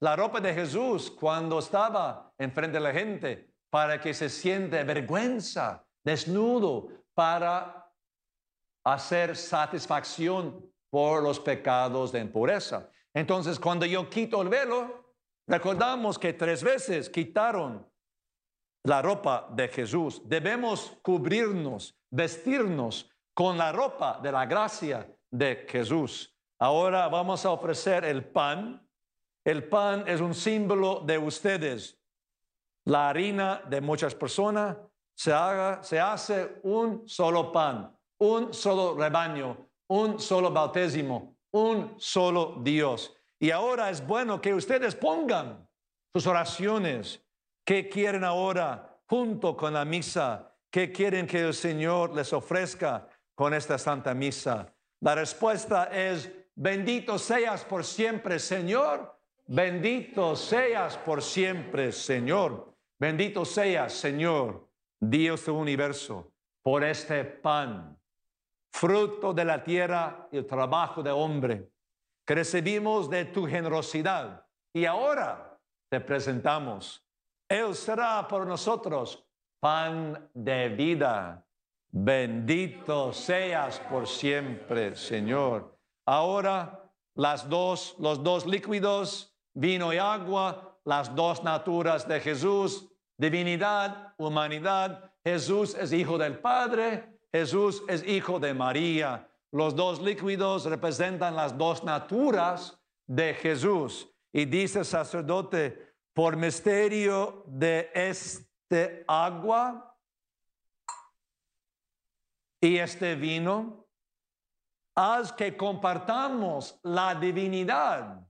la 0.00 0.16
ropa 0.16 0.40
de 0.40 0.54
Jesús 0.54 1.10
cuando 1.10 1.58
estaba 1.58 2.32
enfrente 2.38 2.78
de 2.78 2.84
la 2.84 2.92
gente 2.92 3.50
para 3.68 4.00
que 4.00 4.14
se 4.14 4.28
siente 4.28 4.82
vergüenza, 4.82 5.84
desnudo, 6.02 6.88
para 7.14 7.79
hacer 8.84 9.36
satisfacción 9.36 10.64
por 10.90 11.22
los 11.22 11.38
pecados 11.38 12.12
de 12.12 12.20
impureza. 12.20 12.90
Entonces, 13.14 13.58
cuando 13.58 13.86
yo 13.86 14.08
quito 14.08 14.42
el 14.42 14.48
velo, 14.48 15.14
recordamos 15.46 16.18
que 16.18 16.32
tres 16.32 16.62
veces 16.62 17.08
quitaron 17.08 17.86
la 18.84 19.02
ropa 19.02 19.48
de 19.52 19.68
Jesús. 19.68 20.22
Debemos 20.24 20.98
cubrirnos, 21.02 21.98
vestirnos 22.10 23.10
con 23.34 23.58
la 23.58 23.72
ropa 23.72 24.20
de 24.22 24.32
la 24.32 24.46
gracia 24.46 25.06
de 25.30 25.66
Jesús. 25.68 26.36
Ahora 26.58 27.08
vamos 27.08 27.44
a 27.44 27.50
ofrecer 27.50 28.04
el 28.04 28.24
pan. 28.24 28.86
El 29.44 29.68
pan 29.68 30.04
es 30.06 30.20
un 30.20 30.34
símbolo 30.34 31.00
de 31.00 31.16
ustedes, 31.16 31.98
la 32.84 33.08
harina 33.08 33.62
de 33.68 33.80
muchas 33.80 34.14
personas, 34.14 34.76
se, 35.14 35.32
hace 36.00 36.60
un 36.62 37.06
solo 37.08 37.52
pan, 37.52 37.96
un 38.20 38.52
solo 38.52 38.96
rebaño, 38.96 39.56
un 39.88 40.20
solo 40.20 40.50
bautismo, 40.50 41.36
un 41.52 41.94
solo 41.98 42.58
Dios. 42.62 43.14
Y 43.38 43.50
ahora 43.50 43.90
es 43.90 44.06
bueno 44.06 44.40
que 44.40 44.54
ustedes 44.54 44.94
pongan 44.94 45.66
sus 46.12 46.26
oraciones 46.26 47.24
que 47.64 47.88
quieren 47.88 48.24
ahora 48.24 49.00
junto 49.06 49.56
con 49.56 49.74
la 49.74 49.84
misa, 49.84 50.54
que 50.70 50.92
quieren 50.92 51.26
que 51.26 51.40
el 51.40 51.54
Señor 51.54 52.14
les 52.14 52.32
ofrezca 52.32 53.08
con 53.34 53.54
esta 53.54 53.78
Santa 53.78 54.14
Misa. 54.14 54.72
La 55.00 55.14
respuesta 55.14 55.84
es, 55.84 56.30
bendito 56.54 57.18
seas 57.18 57.64
por 57.64 57.84
siempre, 57.84 58.38
Señor. 58.38 59.18
Bendito 59.46 60.36
seas 60.36 60.96
por 60.98 61.22
siempre, 61.22 61.90
Señor. 61.90 62.72
Bendito 62.98 63.44
seas, 63.44 63.94
Señor, 63.94 64.68
Dios 65.00 65.46
del 65.46 65.54
universo, 65.54 66.32
por 66.62 66.84
este 66.84 67.24
pan, 67.24 67.99
fruto 68.72 69.32
de 69.32 69.44
la 69.44 69.62
tierra 69.62 70.28
y 70.30 70.38
el 70.38 70.46
trabajo 70.46 71.02
de 71.02 71.10
hombre, 71.10 71.70
que 72.24 72.34
recibimos 72.34 73.10
de 73.10 73.26
tu 73.26 73.46
generosidad. 73.46 74.46
Y 74.72 74.84
ahora 74.84 75.58
te 75.88 76.00
presentamos. 76.00 77.04
Él 77.48 77.74
será 77.74 78.26
por 78.28 78.46
nosotros 78.46 79.26
pan 79.60 80.30
de 80.32 80.68
vida. 80.68 81.44
Bendito 81.92 83.12
seas 83.12 83.80
por 83.80 84.06
siempre, 84.06 84.94
Señor. 84.94 85.76
Ahora 86.06 86.80
las 87.14 87.48
dos, 87.48 87.96
los 87.98 88.22
dos 88.22 88.46
líquidos, 88.46 89.36
vino 89.52 89.92
y 89.92 89.98
agua, 89.98 90.78
las 90.84 91.14
dos 91.14 91.42
naturas 91.42 92.06
de 92.06 92.20
Jesús, 92.20 92.88
divinidad, 93.16 94.14
humanidad. 94.16 95.12
Jesús 95.24 95.74
es 95.74 95.92
hijo 95.92 96.16
del 96.16 96.38
Padre, 96.38 97.19
Jesús 97.32 97.82
es 97.88 98.06
hijo 98.06 98.40
de 98.40 98.54
María. 98.54 99.28
Los 99.52 99.74
dos 99.74 100.00
líquidos 100.00 100.64
representan 100.64 101.36
las 101.36 101.56
dos 101.56 101.84
naturas 101.84 102.78
de 103.06 103.34
Jesús. 103.34 104.08
Y 104.32 104.44
dice 104.44 104.80
el 104.80 104.84
sacerdote, 104.84 105.94
por 106.12 106.36
misterio 106.36 107.44
de 107.46 107.90
este 107.94 109.04
agua, 109.06 109.90
y 112.60 112.76
este 112.76 113.14
vino, 113.14 113.86
haz 114.94 115.32
que 115.32 115.56
compartamos 115.56 116.78
la 116.82 117.14
divinidad 117.14 118.20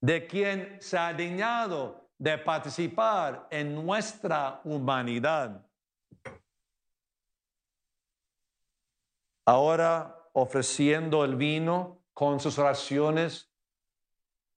de 0.00 0.26
quien 0.26 0.80
se 0.80 0.96
ha 0.96 1.12
dignado 1.12 2.10
de 2.18 2.38
participar 2.38 3.46
en 3.50 3.74
nuestra 3.74 4.60
humanidad. 4.64 5.64
Ahora 9.44 10.28
ofreciendo 10.32 11.24
el 11.24 11.36
vino 11.36 12.04
con 12.12 12.40
sus 12.40 12.58
oraciones, 12.58 13.50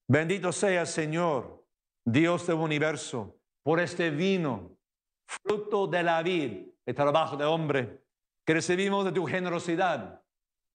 bendito 0.07 0.51
sea 0.51 0.85
Señor, 0.85 1.65
Dios 2.03 2.45
del 2.45 2.57
universo, 2.57 3.37
por 3.63 3.79
este 3.79 4.11
vino, 4.11 4.77
fruto 5.25 5.87
de 5.87 6.03
la 6.03 6.21
vida 6.21 6.71
el 6.85 6.93
trabajo 6.93 7.35
de 7.35 7.45
hombre 7.45 8.03
que 8.45 8.53
recibimos 8.53 9.05
de 9.05 9.11
tu 9.11 9.25
generosidad. 9.25 10.21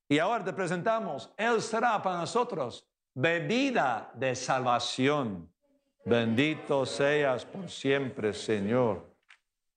Y 0.09 0.19
ahora 0.19 0.45
te 0.45 0.53
presentamos, 0.53 1.33
Él 1.37 1.63
será 1.63 2.03
para 2.03 2.19
nosotros 2.19 2.85
bebida 3.15 4.11
de 4.15 4.35
salvación. 4.35 5.53
Bendito 6.05 6.85
seas 6.85 7.45
por 7.45 7.71
siempre, 7.71 8.33
Señor. 8.33 9.15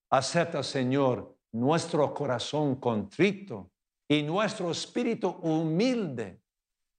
Acepta, 0.09 0.63
Señor, 0.63 1.37
nuestro 1.51 2.11
corazón 2.13 2.75
contrito 2.77 3.72
y 4.07 4.23
nuestro 4.23 4.71
espíritu 4.71 5.29
humilde. 5.29 6.41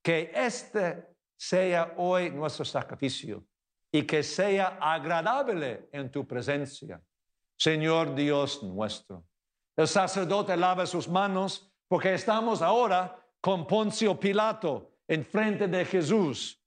Que 0.03 0.31
este 0.35 1.17
sea 1.37 1.95
hoy 1.97 2.31
nuestro 2.31 2.65
sacrificio 2.65 3.47
y 3.91 4.03
que 4.03 4.23
sea 4.23 4.79
agradable 4.81 5.89
en 5.93 6.11
tu 6.11 6.27
presencia 6.27 7.03
Señor 7.57 8.15
Dios 8.15 8.63
nuestro. 8.63 9.25
El 9.77 9.89
sacerdote 9.89 10.57
lava 10.57 10.87
sus 10.87 11.09
manos 11.09 11.71
porque 11.89 12.15
estamos 12.15 12.63
ahora 12.63 13.19
con 13.41 13.67
Poncio 13.67 14.19
Pilato 14.19 14.93
en 15.09 15.25
frente 15.25 15.69
de 15.69 15.85
Jesús. 15.85 16.61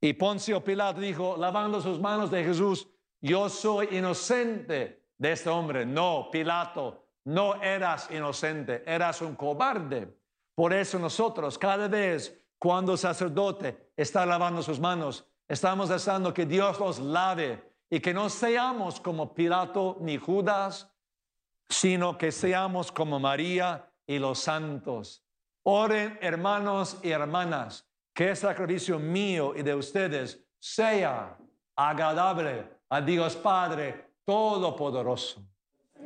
Y 0.00 0.12
Poncio 0.12 0.62
Pilato 0.62 1.00
dijo, 1.00 1.36
lavando 1.36 1.80
sus 1.80 2.00
manos 2.00 2.30
de 2.30 2.44
Jesús, 2.44 2.88
yo 3.20 3.48
soy 3.48 3.88
inocente 3.92 5.08
de 5.16 5.32
este 5.32 5.48
hombre. 5.48 5.86
No, 5.86 6.28
Pilato, 6.30 7.05
no 7.26 7.60
eras 7.62 8.08
inocente, 8.10 8.82
eras 8.86 9.20
un 9.20 9.34
cobarde. 9.34 10.16
Por 10.54 10.72
eso 10.72 10.98
nosotros 10.98 11.58
cada 11.58 11.88
vez 11.88 12.40
cuando 12.58 12.92
el 12.92 12.98
sacerdote 12.98 13.90
está 13.96 14.24
lavando 14.24 14.62
sus 14.62 14.78
manos, 14.78 15.26
estamos 15.48 15.88
deseando 15.88 16.32
que 16.32 16.46
Dios 16.46 16.78
los 16.78 16.98
lave 17.00 17.62
y 17.90 18.00
que 18.00 18.14
no 18.14 18.28
seamos 18.28 19.00
como 19.00 19.34
Pilato 19.34 19.98
ni 20.00 20.16
Judas, 20.16 20.90
sino 21.68 22.16
que 22.16 22.30
seamos 22.30 22.92
como 22.92 23.18
María 23.18 23.92
y 24.06 24.18
los 24.18 24.38
santos. 24.38 25.24
Oren, 25.64 26.18
hermanos 26.22 26.98
y 27.02 27.10
hermanas, 27.10 27.88
que 28.14 28.30
el 28.30 28.36
sacrificio 28.36 29.00
mío 29.00 29.52
y 29.56 29.62
de 29.62 29.74
ustedes 29.74 30.46
sea 30.60 31.36
agradable 31.74 32.68
a 32.88 33.00
Dios 33.00 33.34
Padre 33.34 34.14
Todopoderoso. 34.24 35.44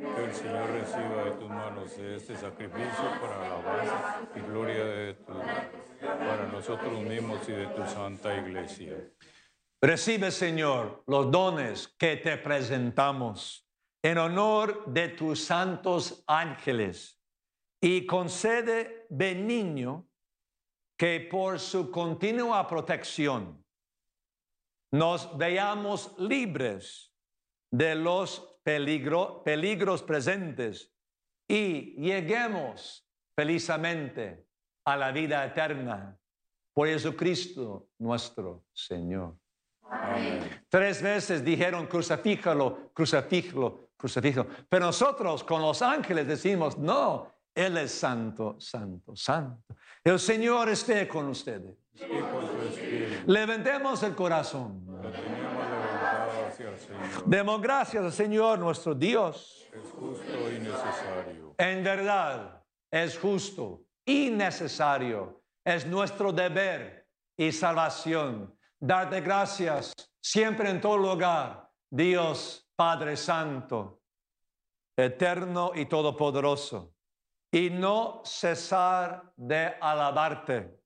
Que 0.01 0.23
el 0.25 0.33
Señor 0.33 0.67
reciba 0.71 1.25
de 1.25 1.31
tus 1.31 1.47
manos 1.47 1.95
este 1.95 2.35
sacrificio 2.35 3.03
para 3.21 3.37
la 3.37 3.45
alabanza 3.45 4.21
y 4.35 4.39
gloria 4.39 4.83
de 4.83 5.13
tu, 5.13 5.33
para 6.01 6.47
nosotros 6.51 7.01
mismos 7.01 7.47
y 7.47 7.51
de 7.51 7.67
tu 7.67 7.85
santa 7.85 8.35
iglesia. 8.35 8.97
Recibe, 9.79 10.31
Señor, 10.31 11.03
los 11.05 11.29
dones 11.29 11.87
que 11.99 12.17
te 12.17 12.37
presentamos 12.37 13.69
en 14.01 14.17
honor 14.17 14.85
de 14.87 15.09
tus 15.09 15.43
santos 15.43 16.23
ángeles 16.25 17.21
y 17.79 18.07
concede 18.07 19.05
benigno 19.11 20.07
que 20.97 21.27
por 21.31 21.59
su 21.59 21.91
continua 21.91 22.67
protección 22.67 23.63
nos 24.91 25.37
veamos 25.37 26.15
libres 26.17 27.13
de 27.71 27.93
los 27.93 28.50
peligros 28.63 30.03
presentes 30.03 30.91
y 31.47 31.95
lleguemos 32.01 33.05
felizmente 33.35 34.45
a 34.85 34.97
la 34.97 35.11
vida 35.11 35.45
eterna 35.45 36.17
por 36.73 36.87
Jesucristo 36.87 37.89
nuestro 37.99 38.65
Señor. 38.73 39.35
Tres 40.69 41.01
veces 41.01 41.43
dijeron 41.43 41.87
crucifícalo, 41.87 42.91
crucifícalo, 42.93 43.89
crucifícalo. 43.97 44.47
Pero 44.69 44.85
nosotros 44.85 45.43
con 45.43 45.61
los 45.61 45.81
ángeles 45.81 46.27
decimos, 46.27 46.77
no, 46.77 47.31
Él 47.53 47.77
es 47.77 47.91
santo, 47.91 48.55
santo, 48.59 49.15
santo. 49.15 49.75
El 50.03 50.19
Señor 50.19 50.69
esté 50.69 51.07
con 51.07 51.27
ustedes. 51.27 51.75
Levantemos 53.27 54.01
el 54.03 54.15
corazón. 54.15 54.85
Demos 57.25 57.61
gracias 57.61 58.03
al 58.03 58.11
Señor 58.11 58.59
nuestro 58.59 58.93
Dios. 58.95 59.67
Es 59.73 59.91
justo 59.91 60.51
y 60.51 60.59
necesario. 60.59 61.55
En 61.57 61.83
verdad, 61.83 62.63
es 62.89 63.17
justo 63.17 63.83
y 64.05 64.29
necesario. 64.29 65.43
Es 65.63 65.85
nuestro 65.85 66.31
deber 66.31 67.07
y 67.37 67.51
salvación 67.51 68.55
darte 68.79 69.21
gracias 69.21 69.93
siempre 70.19 70.69
en 70.69 70.81
todo 70.81 70.97
lugar, 70.97 71.69
Dios 71.89 72.67
Padre 72.75 73.15
Santo, 73.15 74.01
eterno 74.97 75.71
y 75.75 75.85
todopoderoso, 75.85 76.95
y 77.51 77.69
no 77.69 78.21
cesar 78.25 79.31
de 79.35 79.75
alabarte, 79.79 80.80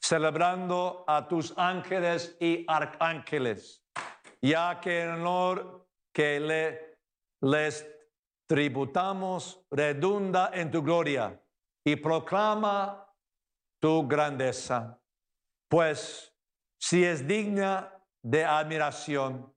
celebrando 0.00 1.04
a 1.06 1.28
tus 1.28 1.56
ángeles 1.56 2.36
y 2.40 2.64
arcángeles, 2.66 3.84
ya 4.40 4.80
que 4.80 5.02
el 5.02 5.10
honor 5.10 5.88
que 6.12 6.40
le, 6.40 6.98
les 7.42 7.86
tributamos 8.48 9.64
redunda 9.70 10.50
en 10.52 10.70
tu 10.70 10.82
gloria 10.82 11.40
y 11.84 11.96
proclama 11.96 13.06
tu 13.80 14.06
grandeza. 14.08 15.00
Pues 15.68 16.34
si 16.78 17.04
es 17.04 17.26
digna 17.26 17.94
de 18.22 18.44
admiración 18.44 19.54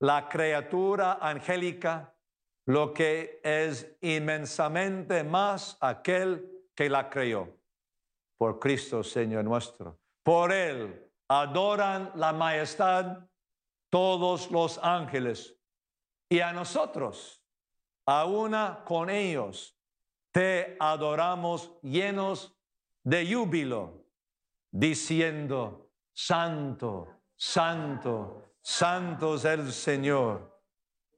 la 0.00 0.28
criatura 0.28 1.18
angélica, 1.20 2.16
lo 2.66 2.94
que 2.94 3.40
es 3.44 3.96
inmensamente 4.00 5.24
más 5.24 5.76
aquel 5.80 6.64
que 6.74 6.88
la 6.88 7.10
creó, 7.10 7.59
por 8.40 8.58
Cristo 8.58 9.04
Señor 9.04 9.44
nuestro. 9.44 9.98
Por 10.22 10.50
Él 10.50 11.12
adoran 11.28 12.10
la 12.14 12.32
majestad 12.32 13.18
todos 13.90 14.50
los 14.50 14.78
ángeles 14.82 15.54
y 16.26 16.40
a 16.40 16.50
nosotros, 16.50 17.42
a 18.06 18.24
una 18.24 18.82
con 18.86 19.10
ellos, 19.10 19.76
te 20.32 20.74
adoramos 20.80 21.70
llenos 21.82 22.56
de 23.02 23.30
júbilo, 23.30 24.06
diciendo, 24.70 25.90
Santo, 26.14 27.08
Santo, 27.36 28.54
Santo 28.62 29.34
es 29.34 29.44
el 29.44 29.70
Señor, 29.70 30.62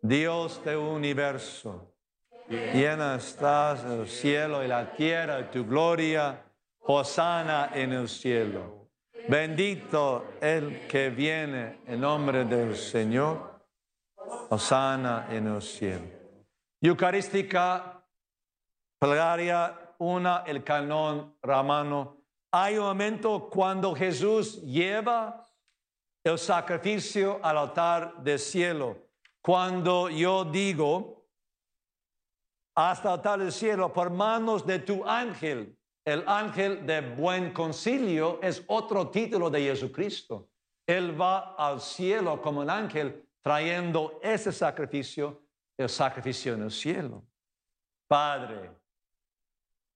Dios 0.01 0.61
del 0.64 0.79
universo. 0.79 1.95
Llena 2.49 3.14
estás 3.14 3.85
el 3.85 4.09
cielo 4.09 4.64
y 4.64 4.66
la 4.66 4.93
tierra 4.97 5.37
de 5.37 5.45
tu 5.45 5.64
gloria, 5.64 6.49
Hosana 6.85 7.70
en 7.74 7.93
el 7.93 8.09
cielo. 8.09 8.89
Bendito 9.28 10.35
el 10.41 10.87
que 10.89 11.11
viene 11.11 11.80
en 11.87 12.01
nombre 12.01 12.45
del 12.45 12.76
Señor, 12.76 13.64
Hosana 14.51 15.28
en 15.30 15.47
el 15.47 15.62
cielo. 15.62 16.07
Eucarística, 16.80 18.05
plegaria 18.99 19.95
una, 19.99 20.43
el 20.45 20.64
canon 20.64 21.37
romano. 21.41 22.16
Hay 22.51 22.76
un 22.76 22.85
momento 22.85 23.49
cuando 23.49 23.95
Jesús 23.95 24.61
lleva 24.62 25.47
el 26.24 26.39
sacrificio 26.39 27.39
al 27.43 27.59
altar 27.59 28.22
del 28.22 28.41
cielo. 28.41 28.97
Cuando 29.41 30.09
yo 30.09 30.45
digo, 30.45 31.28
hasta 32.74 33.09
el 33.09 33.14
altar 33.14 33.39
del 33.39 33.53
cielo, 33.53 33.93
por 33.93 34.11
manos 34.11 34.66
de 34.66 34.80
tu 34.80 35.05
ángel, 35.05 35.78
el 36.05 36.24
ángel 36.26 36.84
de 36.86 37.00
buen 37.00 37.53
concilio 37.53 38.40
es 38.42 38.62
otro 38.66 39.09
título 39.09 39.50
de 39.50 39.61
Jesucristo. 39.62 40.48
Él 40.86 41.18
va 41.20 41.55
al 41.55 41.80
cielo 41.80 42.40
como 42.42 42.61
un 42.61 42.70
ángel 42.70 43.28
trayendo 43.40 44.18
ese 44.22 44.53
sacrificio, 44.53 45.42
el 45.76 45.88
sacrificio 45.88 46.55
en 46.55 46.62
el 46.62 46.70
cielo. 46.70 47.24
Padre, 48.09 48.70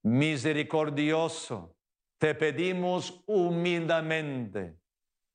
misericordioso, 0.02 1.76
te 2.18 2.34
pedimos 2.34 3.22
humildemente 3.26 4.78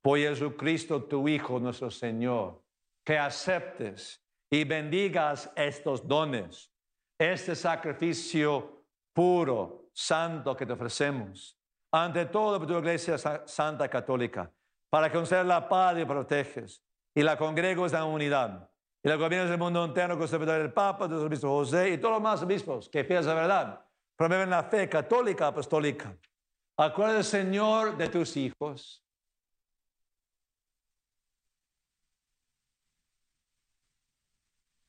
por 0.02 0.18
Jesucristo, 0.18 1.04
tu 1.04 1.28
Hijo, 1.28 1.60
nuestro 1.60 1.92
Señor, 1.92 2.64
que 3.04 3.18
aceptes 3.18 4.24
y 4.50 4.64
bendigas 4.64 5.52
estos 5.56 6.08
dones, 6.08 6.72
este 7.20 7.56
sacrificio 7.56 8.86
puro, 9.14 9.81
santo 9.94 10.56
que 10.56 10.66
te 10.66 10.74
ofrecemos, 10.74 11.58
ante 11.92 12.26
por 12.26 12.66
tu 12.66 12.78
iglesia 12.78 13.18
santa 13.18 13.90
católica, 13.90 14.52
para 14.90 15.12
que 15.12 15.44
la 15.44 15.68
paz 15.68 15.98
y 15.98 16.06
proteges, 16.06 16.84
y 17.14 17.22
la 17.22 17.38
congregues 17.38 17.94
en 17.94 18.04
unidad, 18.04 18.70
y 19.04 19.10
la 19.10 19.16
gobiernos 19.16 19.50
del 19.50 19.60
mundo 19.60 19.84
entero 19.84 20.18
con 20.18 20.50
el 20.50 20.72
Papa, 20.74 21.08
tu 21.08 21.16
obispo 21.16 21.50
José 21.50 21.90
y 21.90 21.98
todos 21.98 22.14
los 22.14 22.22
más 22.22 22.42
obispos 22.44 22.88
que 22.88 23.04
piensan 23.04 23.36
la 23.36 23.42
verdad 23.42 23.86
promueven 24.22 24.52
la 24.52 24.62
fe 24.62 24.88
católica 24.88 25.48
apostólica. 25.48 26.16
Acuérdate, 26.78 27.24
Señor, 27.24 27.98
de 27.98 28.08
tus 28.08 28.38
hijos. 28.38 29.04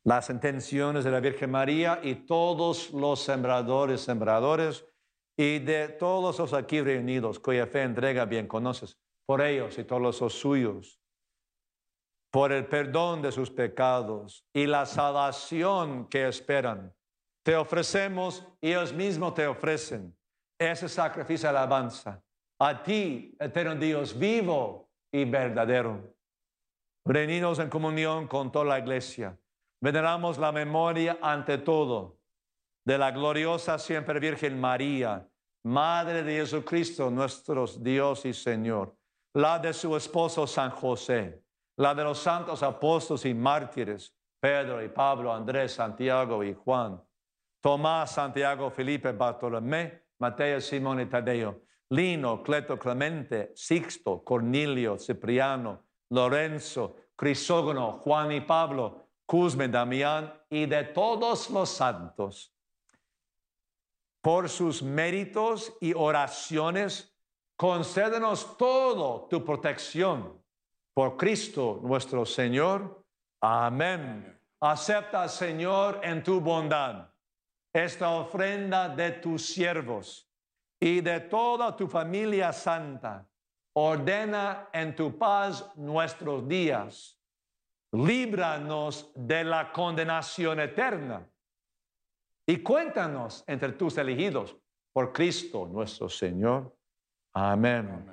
Las 0.05 0.29
intenciones 0.29 1.05
de 1.05 1.11
la 1.11 1.21
Virgen 1.21 1.51
María 1.51 1.99
y 2.03 2.27
todos 2.27 2.91
los 2.93 3.21
sembradores, 3.21 4.03
sembradores 4.03 4.85
y 5.37 5.59
de 5.59 5.89
todos 5.89 6.39
los 6.39 6.53
aquí 6.53 6.81
reunidos 6.81 7.39
cuya 7.39 7.67
fe 7.67 7.83
entrega 7.83 8.25
bien 8.25 8.47
conoces, 8.47 8.99
por 9.27 9.41
ellos 9.41 9.79
y 9.79 9.85
todos 9.85 10.03
los 10.21 10.33
suyos, 10.33 11.01
por 12.31 12.53
el 12.53 12.67
perdón 12.67 13.23
de 13.23 13.33
sus 13.33 13.51
pecados 13.51 14.45
y 14.53 14.67
la 14.67 14.87
salvación 14.87 16.09
que 16.09 16.29
esperan 16.29 16.95
te 17.43 17.57
ofrecemos 17.57 18.47
y 18.61 18.69
ellos 18.69 18.93
mismos 18.93 19.35
te 19.35 19.47
ofrecen 19.47 20.17
ese 20.59 20.89
sacrificio 20.89 21.51
de 21.51 21.59
alabanza. 21.59 22.23
A 22.61 22.83
ti, 22.83 23.37
eterno 23.41 23.75
Dios, 23.75 24.17
vivo 24.17 24.89
y 25.13 25.25
verdadero. 25.25 26.15
Reunidos 27.05 27.59
en 27.59 27.69
comunión 27.69 28.29
con 28.29 28.53
toda 28.53 28.65
la 28.65 28.79
iglesia. 28.79 29.37
Veneramos 29.81 30.39
la 30.39 30.53
memoria 30.53 31.19
ante 31.21 31.59
todo 31.59 32.21
de 32.85 32.99
la 32.99 33.11
gloriosa 33.11 33.79
siempre 33.79 34.19
Virgen 34.19 34.61
María, 34.61 35.29
Madre 35.65 36.23
de 36.23 36.41
Jesucristo, 36.41 37.11
nuestro 37.11 37.67
Dios 37.67 38.25
y 38.25 38.33
Señor. 38.33 38.97
La 39.35 39.59
de 39.59 39.73
su 39.73 39.97
esposo 39.97 40.47
San 40.47 40.71
José, 40.71 41.45
la 41.77 41.95
de 41.95 42.03
los 42.05 42.19
santos 42.19 42.63
apóstoles 42.63 43.25
y 43.25 43.33
mártires, 43.33 44.15
Pedro 44.41 44.83
y 44.83 44.89
Pablo, 44.89 45.33
Andrés, 45.33 45.73
Santiago 45.73 46.43
y 46.43 46.53
Juan 46.53 47.01
Tomás, 47.63 48.11
Santiago, 48.11 48.71
Felipe, 48.71 49.13
Bartolomé, 49.13 50.03
Mateo, 50.19 50.61
Simón 50.61 51.01
y 51.01 51.07
Tadeo, 51.07 51.63
Lino, 51.91 52.43
Cleto, 52.43 52.77
Clemente, 52.77 53.53
Sixto, 53.55 54.25
Cornelio, 54.25 54.99
Cipriano, 54.99 55.85
Lorenzo, 56.11 56.97
Crisógono, 57.15 58.01
Juan 58.03 58.33
y 58.33 58.41
Pablo, 58.41 59.07
Cusme, 59.25 59.69
Damián 59.69 60.35
y 60.51 60.67
de 60.67 60.83
todos 60.83 61.51
los 61.51 61.69
santos. 61.69 62.53
Por 64.23 64.49
sus 64.49 64.83
méritos 64.83 65.77
y 65.81 65.93
oraciones, 65.93 67.15
concédenos 67.57 68.57
todo 68.57 69.27
tu 69.29 69.45
protección. 69.45 70.41
Por 70.95 71.19
Cristo 71.19 71.81
nuestro 71.83 72.25
Señor. 72.25 73.05
Amén. 73.41 74.41
Acepta, 74.61 75.29
Señor, 75.29 76.01
en 76.03 76.23
tu 76.23 76.41
bondad 76.41 77.13
esta 77.73 78.11
ofrenda 78.11 78.89
de 78.89 79.13
tus 79.13 79.47
siervos 79.47 80.29
y 80.79 81.01
de 81.01 81.21
toda 81.21 81.75
tu 81.75 81.89
familia 81.89 82.53
santa. 82.53 83.27
Ordena 83.75 84.69
en 84.73 84.95
tu 84.95 85.17
paz 85.17 85.73
nuestros 85.77 86.47
días. 86.47 87.19
Líbranos 87.93 89.11
de 89.15 89.45
la 89.45 89.73
condenación 89.73 90.61
eterna. 90.61 91.27
Y 92.47 92.59
cuéntanos 92.59 93.45
entre 93.47 93.73
tus 93.73 93.97
elegidos 93.99 94.57
por 94.93 95.13
Cristo 95.13 95.69
nuestro 95.71 96.09
Señor. 96.09 96.77
Amén. 97.33 98.05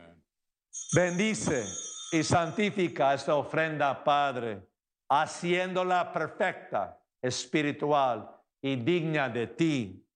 Bendice 0.94 1.66
y 2.12 2.24
santifica 2.24 3.14
esta 3.14 3.36
ofrenda, 3.36 4.04
Padre, 4.04 4.62
haciéndola 5.10 6.12
perfecta, 6.12 7.00
espiritual 7.22 8.30
y 8.62 8.76
digna 8.76 9.30
de 9.30 9.48
ti, 9.48 10.08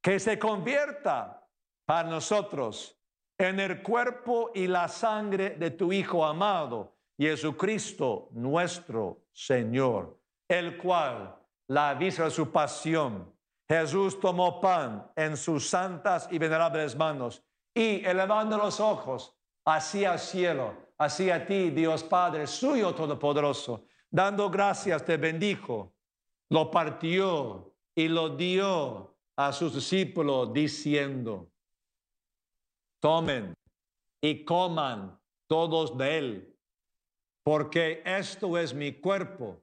que 0.00 0.18
se 0.18 0.38
convierta 0.38 1.48
para 1.84 2.08
nosotros 2.08 2.98
en 3.38 3.60
el 3.60 3.82
cuerpo 3.82 4.50
y 4.54 4.66
la 4.66 4.88
sangre 4.88 5.50
de 5.50 5.70
tu 5.70 5.92
Hijo 5.92 6.24
amado, 6.24 6.96
Jesucristo 7.18 8.28
nuestro 8.32 9.24
Señor, 9.32 10.18
el 10.48 10.76
cual, 10.78 11.36
la 11.68 11.94
vista 11.94 12.24
de 12.24 12.30
su 12.30 12.50
pasión, 12.50 13.32
Jesús 13.68 14.18
tomó 14.20 14.60
pan 14.60 15.10
en 15.16 15.36
sus 15.36 15.68
santas 15.68 16.28
y 16.30 16.38
venerables 16.38 16.96
manos 16.96 17.42
y 17.74 18.04
elevando 18.04 18.58
los 18.58 18.80
ojos 18.80 19.34
hacia 19.64 20.14
el 20.14 20.18
cielo, 20.18 20.74
hacia 20.98 21.46
ti, 21.46 21.70
Dios 21.70 22.02
Padre, 22.02 22.46
suyo 22.46 22.94
todopoderoso, 22.94 23.84
dando 24.10 24.50
gracias, 24.50 25.04
te 25.04 25.16
bendijo 25.16 25.94
lo 26.52 26.70
partió 26.70 27.74
y 27.94 28.08
lo 28.08 28.36
dio 28.36 29.16
a 29.36 29.52
sus 29.54 29.74
discípulos 29.74 30.52
diciendo, 30.52 31.50
tomen 33.00 33.54
y 34.20 34.44
coman 34.44 35.18
todos 35.46 35.96
de 35.96 36.18
él, 36.18 36.56
porque 37.42 38.02
esto 38.04 38.58
es 38.58 38.74
mi 38.74 38.92
cuerpo 38.92 39.62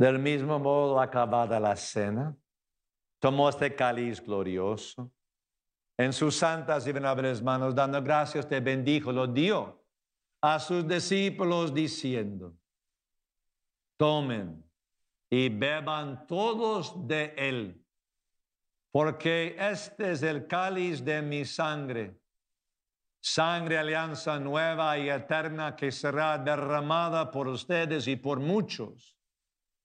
Del 0.00 0.18
mismo 0.18 0.58
modo, 0.58 0.98
acabada 0.98 1.60
la 1.60 1.76
cena, 1.76 2.34
tomó 3.18 3.50
este 3.50 3.74
cáliz 3.76 4.18
glorioso. 4.24 5.12
En 5.98 6.14
sus 6.14 6.36
santas 6.36 6.86
y 6.86 6.92
venerables 6.92 7.42
manos, 7.42 7.74
dando 7.74 8.02
gracias, 8.02 8.48
te 8.48 8.60
bendijo, 8.60 9.12
lo 9.12 9.26
dio 9.26 9.84
a 10.40 10.58
sus 10.58 10.88
discípulos 10.88 11.74
diciendo, 11.74 12.56
tomen 13.98 14.64
y 15.28 15.50
beban 15.50 16.26
todos 16.26 17.06
de 17.06 17.34
él, 17.36 17.86
porque 18.90 19.54
este 19.58 20.12
es 20.12 20.22
el 20.22 20.46
cáliz 20.46 21.04
de 21.04 21.20
mi 21.20 21.44
sangre, 21.44 22.18
sangre 23.20 23.76
alianza 23.76 24.40
nueva 24.40 24.96
y 24.96 25.10
eterna 25.10 25.76
que 25.76 25.92
será 25.92 26.38
derramada 26.38 27.30
por 27.30 27.48
ustedes 27.48 28.08
y 28.08 28.16
por 28.16 28.40
muchos 28.40 29.19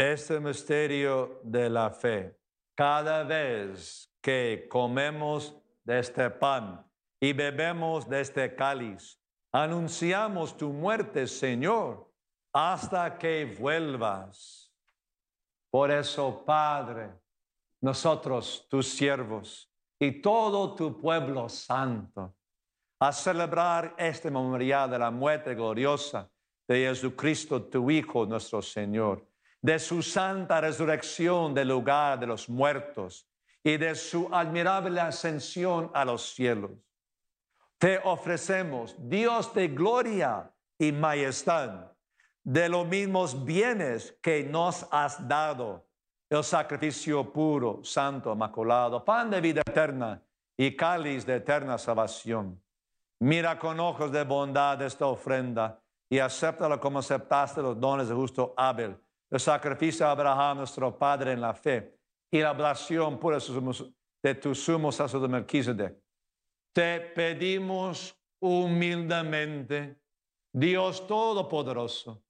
Este 0.00 0.40
misterio 0.40 1.40
de 1.42 1.68
la 1.68 1.90
fe. 1.90 2.34
Cada 2.74 3.22
vez 3.22 4.10
que 4.22 4.66
comemos 4.70 5.54
de 5.84 5.98
este 5.98 6.30
pan 6.30 6.82
y 7.20 7.34
bebemos 7.34 8.08
de 8.08 8.22
este 8.22 8.54
cáliz, 8.54 9.20
anunciamos 9.52 10.56
tu 10.56 10.72
muerte, 10.72 11.26
Señor, 11.26 12.10
hasta 12.50 13.18
que 13.18 13.54
vuelvas. 13.60 14.72
Por 15.70 15.90
eso, 15.90 16.46
Padre, 16.46 17.10
nosotros, 17.82 18.66
tus 18.70 18.88
siervos, 18.88 19.70
y 19.98 20.12
todo 20.22 20.74
tu 20.74 20.98
pueblo 20.98 21.46
santo, 21.50 22.34
a 23.00 23.12
celebrar 23.12 23.94
este 23.98 24.30
memorial 24.30 24.90
de 24.90 24.98
la 24.98 25.10
muerte 25.10 25.54
gloriosa 25.54 26.30
de 26.66 26.86
Jesucristo, 26.86 27.62
tu 27.64 27.90
Hijo, 27.90 28.24
nuestro 28.24 28.62
Señor 28.62 29.29
de 29.62 29.78
su 29.78 30.02
santa 30.02 30.60
resurrección 30.60 31.54
del 31.54 31.68
lugar 31.68 32.18
de 32.18 32.26
los 32.26 32.48
muertos 32.48 33.28
y 33.62 33.76
de 33.76 33.94
su 33.94 34.28
admirable 34.32 35.00
ascensión 35.00 35.90
a 35.92 36.04
los 36.04 36.34
cielos. 36.34 36.70
Te 37.78 37.98
ofrecemos, 38.04 38.94
Dios 38.98 39.52
de 39.54 39.68
gloria 39.68 40.50
y 40.78 40.92
majestad, 40.92 41.92
de 42.42 42.68
los 42.68 42.86
mismos 42.86 43.44
bienes 43.44 44.18
que 44.22 44.44
nos 44.44 44.86
has 44.90 45.26
dado, 45.28 45.86
el 46.30 46.44
sacrificio 46.44 47.30
puro, 47.32 47.80
santo, 47.82 48.34
maculado, 48.34 49.04
pan 49.04 49.30
de 49.30 49.40
vida 49.40 49.62
eterna 49.66 50.22
y 50.56 50.74
cáliz 50.76 51.26
de 51.26 51.36
eterna 51.36 51.76
salvación. 51.76 52.62
Mira 53.18 53.58
con 53.58 53.78
ojos 53.80 54.10
de 54.10 54.24
bondad 54.24 54.80
esta 54.80 55.06
ofrenda 55.06 55.82
y 56.08 56.18
acéptala 56.18 56.80
como 56.80 57.00
aceptaste 57.00 57.60
los 57.60 57.78
dones 57.78 58.08
de 58.08 58.14
justo 58.14 58.54
Abel 58.56 58.96
el 59.30 59.40
sacrificio 59.40 60.06
de 60.06 60.12
Abraham, 60.12 60.58
nuestro 60.58 60.96
Padre 60.98 61.32
en 61.32 61.40
la 61.40 61.54
fe, 61.54 61.96
y 62.30 62.40
la 62.40 62.50
ablación 62.50 63.18
pura 63.18 63.38
de 64.22 64.34
tu 64.34 64.54
sumo 64.54 64.92
sacerdote 64.92 65.32
Melquisedec. 65.32 65.96
Te 66.72 67.00
pedimos 67.00 68.14
humildemente, 68.40 70.00
Dios 70.52 71.06
Todopoderoso, 71.06 72.22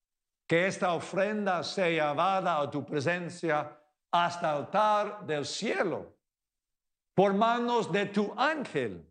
que 0.46 0.66
esta 0.66 0.94
ofrenda 0.94 1.62
sea 1.62 1.88
llevada 1.88 2.60
a 2.60 2.70
tu 2.70 2.84
presencia 2.84 3.78
hasta 4.10 4.50
el 4.50 4.56
altar 4.64 5.26
del 5.26 5.44
cielo 5.44 6.16
por 7.14 7.34
manos 7.34 7.92
de 7.92 8.06
tu 8.06 8.32
ángel, 8.36 9.06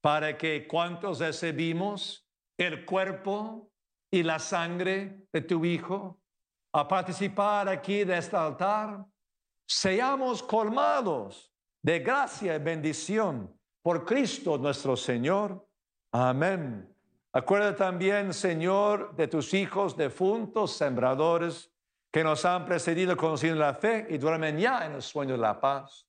para 0.00 0.38
que 0.38 0.66
cuantos 0.66 1.18
recibimos 1.18 2.26
el 2.56 2.84
cuerpo 2.84 3.72
y 4.10 4.22
la 4.22 4.38
sangre 4.38 5.26
de 5.32 5.40
tu 5.40 5.64
Hijo, 5.64 6.19
a 6.72 6.86
participar 6.86 7.68
aquí 7.68 8.04
de 8.04 8.18
este 8.18 8.36
altar, 8.36 9.04
seamos 9.66 10.42
colmados 10.42 11.52
de 11.82 11.98
gracia 12.00 12.54
y 12.54 12.58
bendición 12.58 13.52
por 13.82 14.04
Cristo 14.04 14.58
nuestro 14.58 14.96
Señor. 14.96 15.66
Amén. 16.12 16.86
Acuerda 17.32 17.74
también, 17.74 18.32
Señor, 18.34 19.14
de 19.16 19.28
tus 19.28 19.54
hijos 19.54 19.96
defuntos, 19.96 20.72
sembradores, 20.72 21.72
que 22.12 22.24
nos 22.24 22.44
han 22.44 22.64
precedido 22.64 23.16
conociendo 23.16 23.60
la 23.60 23.74
fe 23.74 24.06
y 24.10 24.18
duermen 24.18 24.58
ya 24.58 24.84
en 24.86 24.94
el 24.94 25.02
sueño 25.02 25.32
de 25.32 25.38
la 25.38 25.60
paz. 25.60 26.08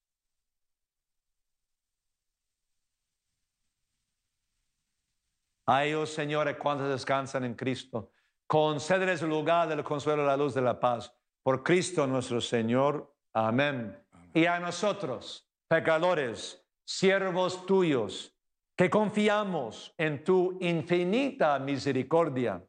A 5.68 5.86
ellos, 5.86 6.12
Señor, 6.12 6.58
cuantos 6.58 6.90
descansan 6.90 7.46
en 7.46 7.54
Cristo 7.54 8.12
concédeles 8.52 9.22
el 9.22 9.30
lugar 9.30 9.70
del 9.70 9.82
consuelo 9.82 10.26
la 10.26 10.36
luz 10.36 10.54
de 10.54 10.60
la 10.60 10.78
paz. 10.78 11.10
Por 11.42 11.64
Cristo 11.64 12.06
nuestro 12.06 12.42
Señor. 12.42 13.16
Amén. 13.32 13.98
Y 14.34 14.46
a 14.46 14.60
nosotros, 14.60 15.50
pecadores, 15.70 16.62
siervos 16.84 17.66
tuyos, 17.66 18.36
que 18.76 18.90
confiamos 18.90 19.96
en 19.98 20.26
tu 20.26 20.58
infinita 20.60 21.58
misericordia, 21.60 22.62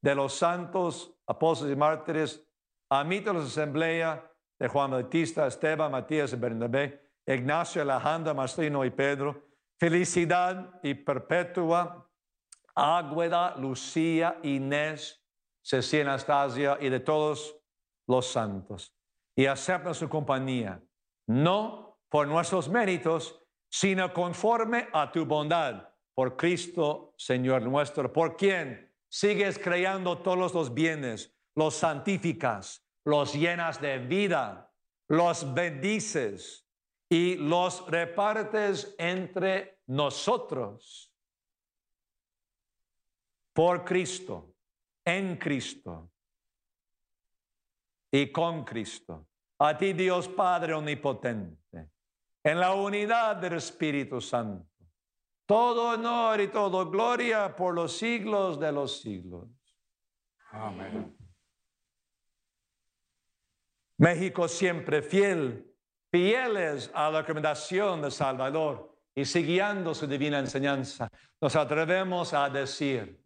de 0.00 0.14
los 0.14 0.34
santos 0.34 1.12
apóstoles 1.26 1.74
y 1.74 1.76
mártires, 1.76 2.46
amitos 2.88 3.34
de 3.34 3.40
la 3.40 3.46
asamblea 3.46 4.32
de 4.56 4.68
Juan 4.68 4.92
Bautista, 4.92 5.48
Esteban, 5.48 5.90
Matías 5.90 6.32
y 6.32 6.36
Bernabé, 6.36 7.10
Ignacio, 7.26 7.82
Alejandro, 7.82 8.36
Marcelino 8.36 8.84
y 8.84 8.90
Pedro, 8.90 9.48
felicidad 9.80 10.78
y 10.80 10.94
perpetua 10.94 12.05
Águeda, 12.76 13.56
Lucía, 13.56 14.38
Inés, 14.42 15.22
Cecilia 15.62 16.12
Anastasia 16.12 16.76
y 16.80 16.90
de 16.90 17.00
todos 17.00 17.56
los 18.06 18.26
santos. 18.26 18.94
Y 19.34 19.46
acepta 19.46 19.94
su 19.94 20.08
compañía, 20.08 20.80
no 21.26 21.98
por 22.08 22.28
nuestros 22.28 22.68
méritos, 22.68 23.42
sino 23.68 24.12
conforme 24.12 24.88
a 24.92 25.10
tu 25.10 25.24
bondad, 25.24 25.88
por 26.14 26.36
Cristo, 26.36 27.14
Señor 27.16 27.62
nuestro, 27.62 28.12
por 28.12 28.36
quien 28.36 28.92
sigues 29.08 29.58
creando 29.58 30.18
todos 30.18 30.54
los 30.54 30.72
bienes, 30.72 31.34
los 31.54 31.74
santificas, 31.74 32.86
los 33.04 33.34
llenas 33.34 33.80
de 33.80 33.98
vida, 33.98 34.72
los 35.08 35.52
bendices 35.52 36.66
y 37.08 37.36
los 37.36 37.86
repartes 37.90 38.94
entre 38.98 39.80
nosotros 39.86 41.15
por 43.56 43.86
Cristo, 43.86 44.54
en 45.02 45.38
Cristo 45.38 46.10
y 48.10 48.30
con 48.30 48.64
Cristo. 48.64 49.28
A 49.58 49.78
ti 49.78 49.94
Dios 49.94 50.28
Padre 50.28 50.74
Omnipotente, 50.74 51.88
en 52.44 52.60
la 52.60 52.74
unidad 52.74 53.36
del 53.36 53.54
Espíritu 53.54 54.20
Santo. 54.20 54.68
Todo 55.46 55.94
honor 55.94 56.38
y 56.42 56.48
toda 56.48 56.84
gloria 56.84 57.56
por 57.56 57.74
los 57.74 57.96
siglos 57.96 58.60
de 58.60 58.70
los 58.72 59.00
siglos. 59.00 59.48
Amén. 60.50 61.16
México 63.96 64.48
siempre 64.48 65.00
fiel, 65.00 65.66
fieles 66.10 66.90
a 66.92 67.08
la 67.08 67.22
recomendación 67.22 68.02
de 68.02 68.10
Salvador 68.10 68.94
y 69.14 69.24
siguiendo 69.24 69.94
su 69.94 70.06
divina 70.06 70.40
enseñanza, 70.40 71.10
nos 71.40 71.56
atrevemos 71.56 72.34
a 72.34 72.50
decir, 72.50 73.25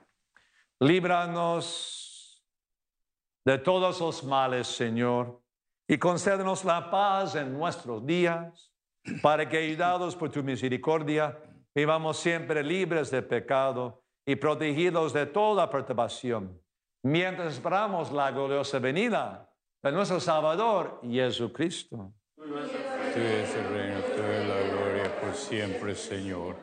Líbranos 0.81 2.43
de 3.45 3.59
todos 3.59 3.99
los 3.99 4.23
males, 4.23 4.65
Señor, 4.65 5.39
y 5.87 5.99
concédenos 5.99 6.65
la 6.65 6.89
paz 6.89 7.35
en 7.35 7.53
nuestros 7.53 8.03
días, 8.03 8.73
para 9.21 9.47
que, 9.47 9.59
ayudados 9.59 10.15
por 10.15 10.31
tu 10.31 10.41
misericordia, 10.41 11.37
vivamos 11.75 12.17
siempre 12.17 12.63
libres 12.63 13.11
de 13.11 13.21
pecado 13.21 14.03
y 14.25 14.35
protegidos 14.37 15.13
de 15.13 15.27
toda 15.27 15.69
perturbación, 15.69 16.59
mientras 17.03 17.53
esperamos 17.53 18.11
la 18.11 18.31
gloriosa 18.31 18.79
venida 18.79 19.47
de 19.83 19.91
nuestro 19.91 20.19
Salvador, 20.19 20.99
Jesucristo. 21.03 22.11
Tú 22.35 22.57
es 22.57 23.55
el 23.55 23.69
reino, 23.69 23.99
tú 23.99 24.23
es 24.23 24.47
la 24.47 24.61
gloria 24.61 25.21
por 25.21 25.35
siempre, 25.35 25.93
Señor. 25.93 26.55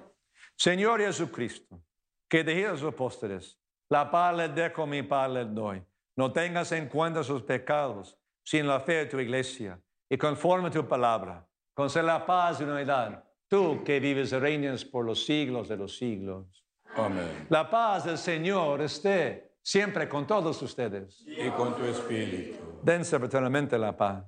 Señor 0.56 1.02
Jesucristo, 1.02 1.80
que 2.28 2.40
a 2.40 2.72
los 2.72 2.82
apóstoles, 2.82 3.56
la 3.90 4.10
paz 4.10 4.36
les 4.36 4.54
dejo, 4.54 4.86
mi 4.86 5.02
paz 5.02 5.30
les 5.30 5.54
doy. 5.54 5.82
No 6.16 6.32
tengas 6.32 6.72
en 6.72 6.88
cuenta 6.88 7.22
sus 7.22 7.42
pecados, 7.42 8.18
sino 8.42 8.68
la 8.68 8.80
fe 8.80 8.94
de 8.94 9.06
tu 9.06 9.18
iglesia. 9.18 9.80
Y 10.10 10.16
conforme 10.16 10.68
a 10.68 10.70
tu 10.70 10.86
palabra, 10.86 11.46
concede 11.74 12.04
la 12.04 12.24
paz 12.24 12.60
y 12.60 12.64
unidad. 12.64 13.24
Tú 13.46 13.82
que 13.84 14.00
vives 14.00 14.32
y 14.32 14.38
reinas 14.38 14.84
por 14.84 15.04
los 15.04 15.24
siglos 15.24 15.68
de 15.68 15.76
los 15.76 15.96
siglos. 15.96 16.64
Amén. 16.96 17.46
La 17.48 17.70
paz 17.70 18.04
del 18.04 18.18
Señor 18.18 18.82
esté 18.82 19.56
siempre 19.62 20.08
con 20.08 20.26
todos 20.26 20.60
ustedes. 20.62 21.24
Y 21.26 21.48
con 21.50 21.74
tu 21.76 21.84
espíritu. 21.84 22.80
Dense 22.82 23.16
eternamente 23.16 23.78
la 23.78 23.96
paz. 23.96 24.24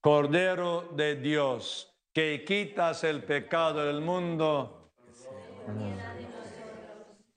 Cordero 0.00 0.90
de 0.94 1.16
Dios, 1.16 1.94
que 2.12 2.44
quitas 2.44 3.02
el 3.04 3.24
pecado 3.24 3.84
del 3.84 4.00
mundo. 4.00 4.92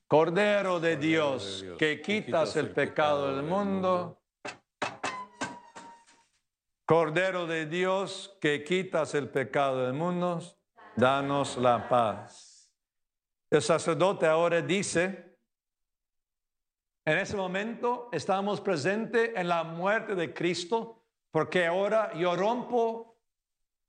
Cordero 0.10 0.80
de 0.80 0.98
Dios, 0.98 1.64
que 1.78 2.02
quitas 2.02 2.56
el 2.56 2.72
pecado 2.72 3.36
del 3.36 3.46
mundo. 3.46 4.20
Cordero 6.84 7.46
de 7.46 7.68
Dios, 7.68 8.36
que 8.42 8.64
quitas 8.64 9.14
el 9.14 9.30
pecado 9.30 9.86
del 9.86 9.94
mundo, 9.94 10.42
danos 10.96 11.58
la 11.58 11.88
paz. 11.88 12.74
El 13.52 13.62
sacerdote 13.62 14.26
ahora 14.26 14.64
dice, 14.64 15.38
en 17.06 17.18
ese 17.20 17.38
momento 17.38 18.10
estamos 18.12 18.62
presentes 18.62 19.30
en 19.36 19.48
la 19.48 19.64
muerte 19.64 20.16
de 20.16 20.34
Cristo, 20.34 21.06
porque 21.30 21.68
ahora 21.68 22.16
yo 22.16 22.36
rompo 22.36 23.16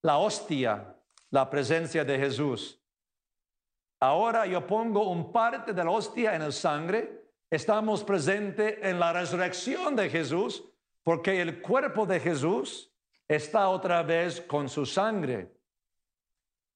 la 0.03 0.19
hostia, 0.19 0.99
la 1.31 1.49
presencia 1.49 2.05
de 2.05 2.19
Jesús. 2.19 2.80
Ahora 4.01 4.47
yo 4.47 4.67
pongo 4.67 5.11
un 5.11 5.31
parte 5.31 5.75
de 5.75 5.85
la 5.85 5.91
hostia 5.91 6.35
en 6.35 6.41
el 6.41 6.55
sangre. 6.55 7.27
Estamos 7.51 8.03
presentes 8.03 8.79
en 8.81 8.99
la 8.99 9.13
resurrección 9.13 9.95
de 9.95 10.09
Jesús, 10.09 10.65
porque 11.03 11.43
el 11.43 11.61
cuerpo 11.61 12.07
de 12.07 12.19
Jesús 12.19 12.91
está 13.29 13.69
otra 13.69 14.03
vez 14.03 14.41
con 14.41 14.71
su 14.71 14.87
sangre. 14.87 15.53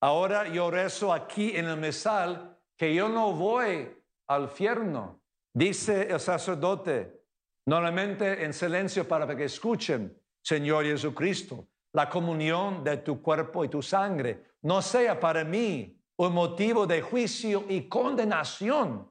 Ahora 0.03 0.47
yo 0.49 0.71
rezo 0.71 1.15
aquí 1.15 1.57
en 1.57 1.65
el 1.65 1.79
mesal 1.79 2.59
que 2.77 2.95
yo 2.95 3.09
no 3.09 3.33
voy 3.33 3.91
al 4.27 4.43
infierno. 4.43 5.23
Dice 5.55 6.09
el 6.11 6.21
sacerdote, 6.21 7.23
normalmente 7.65 8.45
en 8.45 8.53
silencio 8.53 9.09
para 9.09 9.35
que 9.35 9.45
escuchen, 9.45 10.21
Señor 10.43 10.85
Jesucristo, 10.85 11.69
la 11.95 12.11
comunión 12.11 12.85
de 12.85 12.99
tu 12.99 13.23
cuerpo 13.23 13.65
y 13.65 13.69
tu 13.69 13.81
sangre 13.81 14.57
no 14.63 14.83
sea 14.83 15.19
para 15.19 15.43
mí 15.43 16.04
un 16.17 16.33
motivo 16.33 16.87
de 16.87 17.03
juicio 17.03 17.65
y 17.69 17.89
condenación, 17.89 19.11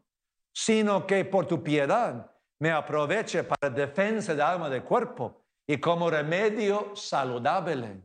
sino 0.52 1.06
que 1.06 1.26
por 1.26 1.46
tu 1.46 1.62
piedad 1.62 2.32
me 2.60 2.72
aproveche 2.72 3.44
para 3.44 3.74
defensa 3.74 4.34
de 4.34 4.42
alma 4.42 4.70
de 4.70 4.82
cuerpo 4.84 5.44
y 5.68 5.78
como 5.78 6.10
remedio 6.10 6.96
saludable. 6.96 8.02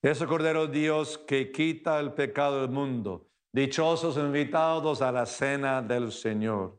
Ese 0.00 0.26
Cordero 0.26 0.68
Dios 0.68 1.18
que 1.18 1.50
quita 1.50 1.98
el 1.98 2.12
pecado 2.12 2.60
del 2.60 2.70
mundo 2.70 3.28
Dichosos 3.50 4.18
invitados 4.18 5.00
a 5.00 5.10
la 5.10 5.24
cena 5.24 5.80
del 5.80 6.12
Señor. 6.12 6.78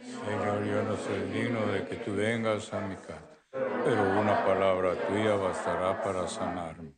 Señor, 0.00 0.64
yo 0.64 0.82
no 0.82 0.96
soy 0.96 1.20
digno 1.30 1.66
de 1.66 1.84
que 1.84 1.96
tú 1.96 2.14
vengas 2.14 2.72
a 2.72 2.80
mi 2.80 2.96
casa, 2.96 3.35
pero 3.84 4.20
una 4.20 4.44
palabra 4.44 4.94
tuya 5.06 5.34
bastará 5.36 6.02
para 6.02 6.26
sanarme. 6.26 6.92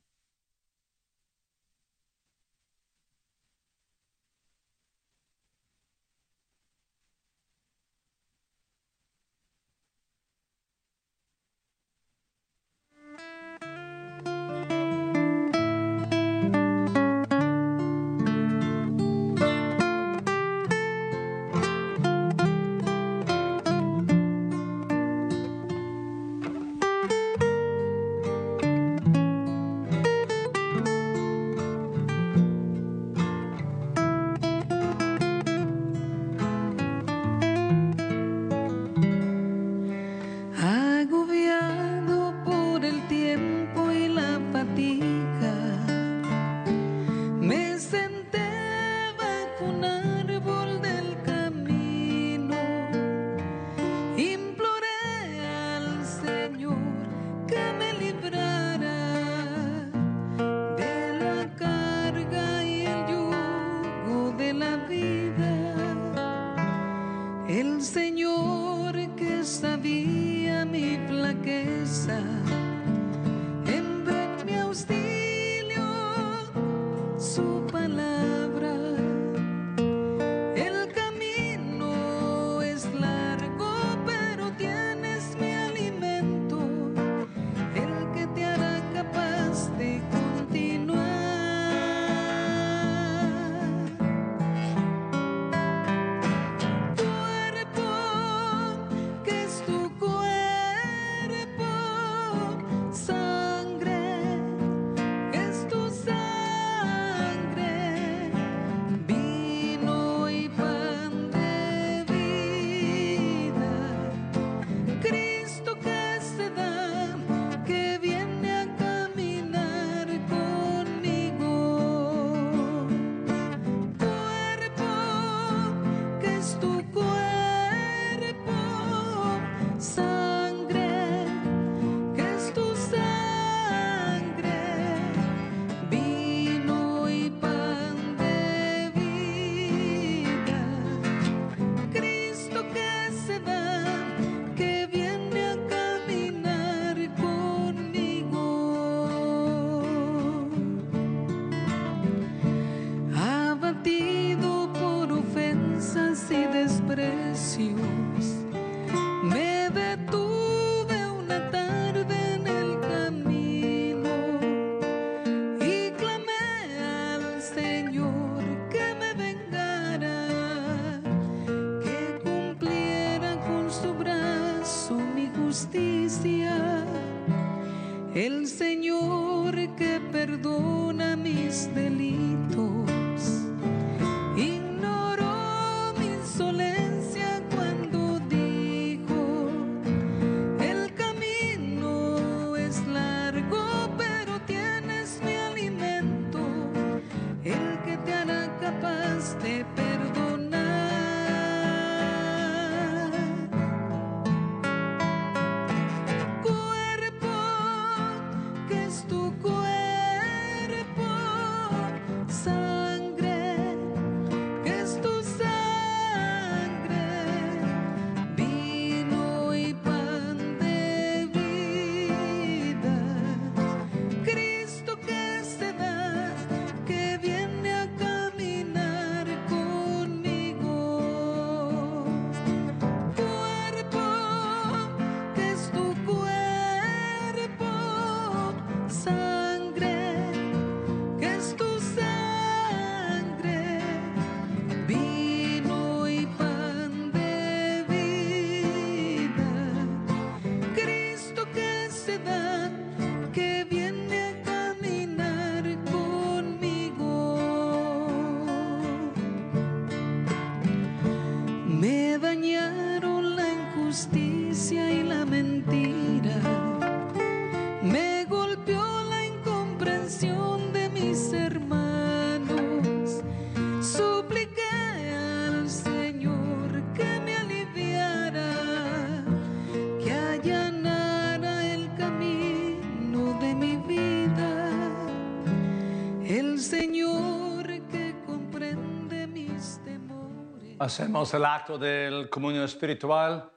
Hacemos 290.81 291.35
el 291.35 291.45
acto 291.45 291.77
del 291.77 292.31
comunión 292.31 292.65
espiritual. 292.65 293.51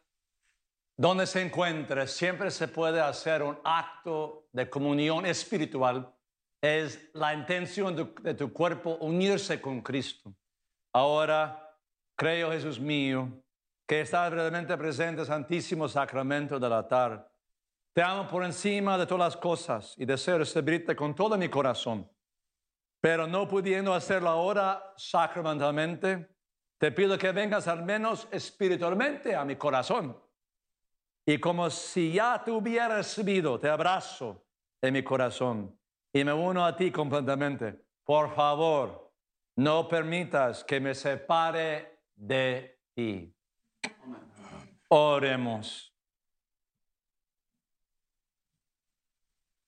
Donde 0.98 1.28
se 1.28 1.42
encuentre, 1.42 2.08
siempre 2.08 2.50
se 2.50 2.68
puede 2.68 3.00
hacer 3.00 3.44
un 3.44 3.60
acto 3.64 4.48
de 4.52 4.70
comunión 4.70 5.26
espiritual. 5.26 6.14
Es 6.62 7.10
la 7.14 7.34
intención 7.34 7.96
de, 7.96 8.06
de 8.22 8.34
tu 8.34 8.52
cuerpo 8.52 8.98
unirse 9.02 9.62
con 9.62 9.82
Cristo. 9.82 10.34
Ahora, 10.94 11.78
creo, 12.16 12.52
Jesús 12.52 12.80
mío, 12.80 13.30
que 13.88 14.02
estás 14.02 14.32
realmente 14.32 14.76
presente, 14.78 15.26
Santísimo 15.26 15.88
Sacramento 15.88 16.60
del 16.60 16.74
altar. 16.74 17.32
Te 17.94 18.02
amo 18.02 18.28
por 18.28 18.44
encima 18.44 18.98
de 18.98 19.06
todas 19.06 19.34
las 19.34 19.38
cosas 19.38 19.96
y 19.98 20.06
deseo 20.06 20.44
servirte 20.46 20.96
con 20.96 21.14
todo 21.14 21.38
mi 21.38 21.50
corazón. 21.50 22.10
Pero 23.02 23.28
no 23.28 23.48
pudiendo 23.48 23.94
hacerlo 23.94 24.30
ahora 24.30 24.94
sacramentalmente, 24.96 26.31
te 26.82 26.92
pido 26.92 27.16
que 27.16 27.32
vengas 27.32 27.68
al 27.68 27.84
menos 27.84 28.28
espiritualmente 28.32 29.36
a 29.36 29.46
mi 29.46 29.56
corazón. 29.56 30.20
Y 31.24 31.38
como 31.38 31.70
si 31.70 32.14
ya 32.14 32.44
te 32.44 32.50
hubiera 32.50 32.96
recibido, 32.96 33.60
te 33.60 33.70
abrazo 33.70 34.44
en 34.82 34.94
mi 34.94 35.04
corazón 35.04 35.78
y 36.12 36.24
me 36.24 36.34
uno 36.34 36.66
a 36.66 36.76
ti 36.76 36.90
completamente. 36.90 37.86
Por 38.04 38.34
favor, 38.34 39.14
no 39.58 39.88
permitas 39.88 40.64
que 40.64 40.80
me 40.80 40.96
separe 40.96 42.00
de 42.16 42.80
ti. 42.96 43.32
Oremos. 44.88 45.88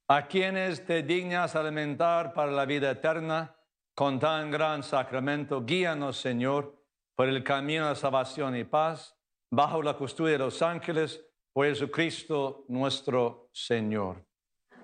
a 0.07 0.28
quienes 0.28 0.86
te 0.86 1.01
dignas 1.01 1.55
alimentar 1.55 2.34
para 2.34 2.51
la 2.51 2.66
vida 2.66 2.91
eterna 2.91 3.55
con 3.95 4.20
tan 4.20 4.51
gran 4.51 4.84
sacramento. 4.84 5.64
Guíanos, 5.64 6.18
Señor, 6.18 6.82
por 7.16 7.30
el 7.30 7.43
camino 7.43 7.89
de 7.89 7.95
salvación 7.95 8.55
y 8.55 8.64
paz, 8.64 9.16
bajo 9.51 9.82
la 9.82 9.93
custodia 9.93 10.34
de 10.34 10.39
los 10.39 10.61
ángeles, 10.61 11.24
por 11.53 11.68
Jesucristo 11.68 12.66
nuestro 12.68 13.49
Señor. 13.53 14.26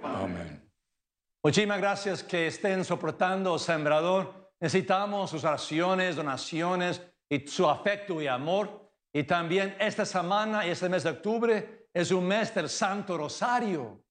Amén. 0.03 0.69
Muchísimas 1.43 1.80
gracias 1.80 2.23
que 2.23 2.47
estén 2.47 2.86
soportando, 2.86 3.57
Sembrador. 3.57 4.51
Necesitamos 4.59 5.32
sus 5.32 5.43
oraciones, 5.43 6.15
donaciones 6.15 7.01
y 7.30 7.47
su 7.47 7.67
afecto 7.67 8.21
y 8.21 8.27
amor. 8.27 8.91
Y 9.11 9.23
también 9.23 9.75
esta 9.80 10.05
semana 10.05 10.67
y 10.67 10.69
este 10.69 10.89
mes 10.89 11.03
de 11.03 11.11
octubre 11.11 11.88
es 11.93 12.11
un 12.11 12.27
mes 12.27 12.53
del 12.53 12.69
Santo 12.69 13.17
Rosario. 13.17 14.03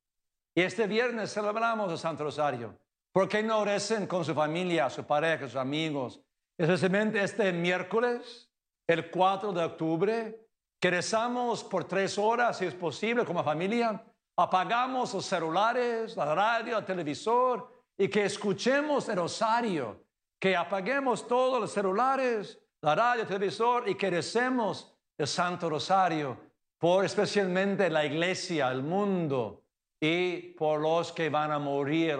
Y 0.57 0.62
este 0.62 0.87
viernes 0.87 1.33
celebramos 1.33 1.93
el 1.93 1.99
Santo 1.99 2.25
Rosario. 2.25 2.77
¿Por 3.12 3.29
qué 3.29 3.43
no 3.43 3.64
recen 3.64 4.07
con 4.07 4.25
su 4.25 4.35
familia, 4.35 4.91
su 4.91 5.05
pareja, 5.05 5.47
sus 5.47 5.57
amigos? 5.57 6.21
Especialmente 6.59 7.23
este 7.23 7.53
miércoles, 7.53 8.51
el 8.87 9.11
4 9.11 9.53
de 9.53 9.65
octubre, 9.65 10.49
que 10.81 10.91
rezamos 10.91 11.63
por 11.63 11.85
tres 11.85 12.19
horas, 12.19 12.59
si 12.59 12.67
es 12.67 12.75
posible, 12.75 13.25
como 13.25 13.45
familia. 13.45 14.05
Apagamos 14.37 15.15
los 15.15 15.25
celulares, 15.25 16.17
la 16.17 16.35
radio, 16.35 16.79
el 16.79 16.85
televisor 16.85 17.73
y 17.97 18.09
que 18.09 18.25
escuchemos 18.25 19.09
el 19.09 19.17
rosario. 19.17 20.05
Que 20.41 20.57
apaguemos 20.57 21.27
todos 21.27 21.61
los 21.61 21.73
celulares, 21.73 22.61
la 22.81 22.95
radio, 22.95 23.23
el 23.23 23.29
televisor 23.29 23.89
y 23.89 23.95
que 23.95 24.11
recemos 24.11 24.95
el 25.17 25.27
Santo 25.27 25.69
Rosario 25.69 26.39
por 26.79 27.05
especialmente 27.05 27.91
la 27.91 28.05
iglesia, 28.05 28.71
el 28.71 28.83
mundo, 28.83 29.65
y 30.01 30.53
por 30.53 30.81
los 30.81 31.13
que 31.13 31.29
van 31.29 31.51
a 31.51 31.59
morir. 31.59 32.19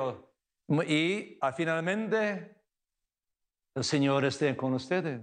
Y 0.86 1.39
finalmente, 1.57 2.57
el 3.79 3.85
Señor 3.85 4.24
esté 4.24 4.57
con 4.57 4.74
ustedes. 4.74 5.22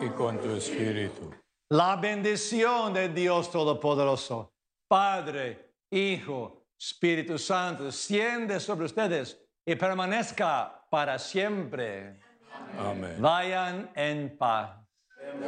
Y 0.00 0.08
con 0.10 0.38
tu 0.38 0.50
espíritu. 0.50 1.34
La 1.70 1.96
bendición 1.96 2.92
de 2.92 3.08
Dios 3.08 3.50
Todopoderoso, 3.50 4.52
Padre, 4.86 5.72
Hijo, 5.90 6.66
Espíritu 6.78 7.38
Santo, 7.38 7.84
desciende 7.84 8.60
sobre 8.60 8.84
ustedes 8.84 9.40
y 9.64 9.74
permanezca 9.74 10.86
para 10.90 11.18
siempre. 11.18 12.20
Amén. 12.78 13.16
Vayan 13.18 13.90
en 13.94 14.36
paz. 14.36 14.76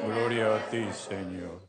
Gloria 0.06 0.56
a 0.56 0.70
ti, 0.70 0.88
Señor. 0.92 1.68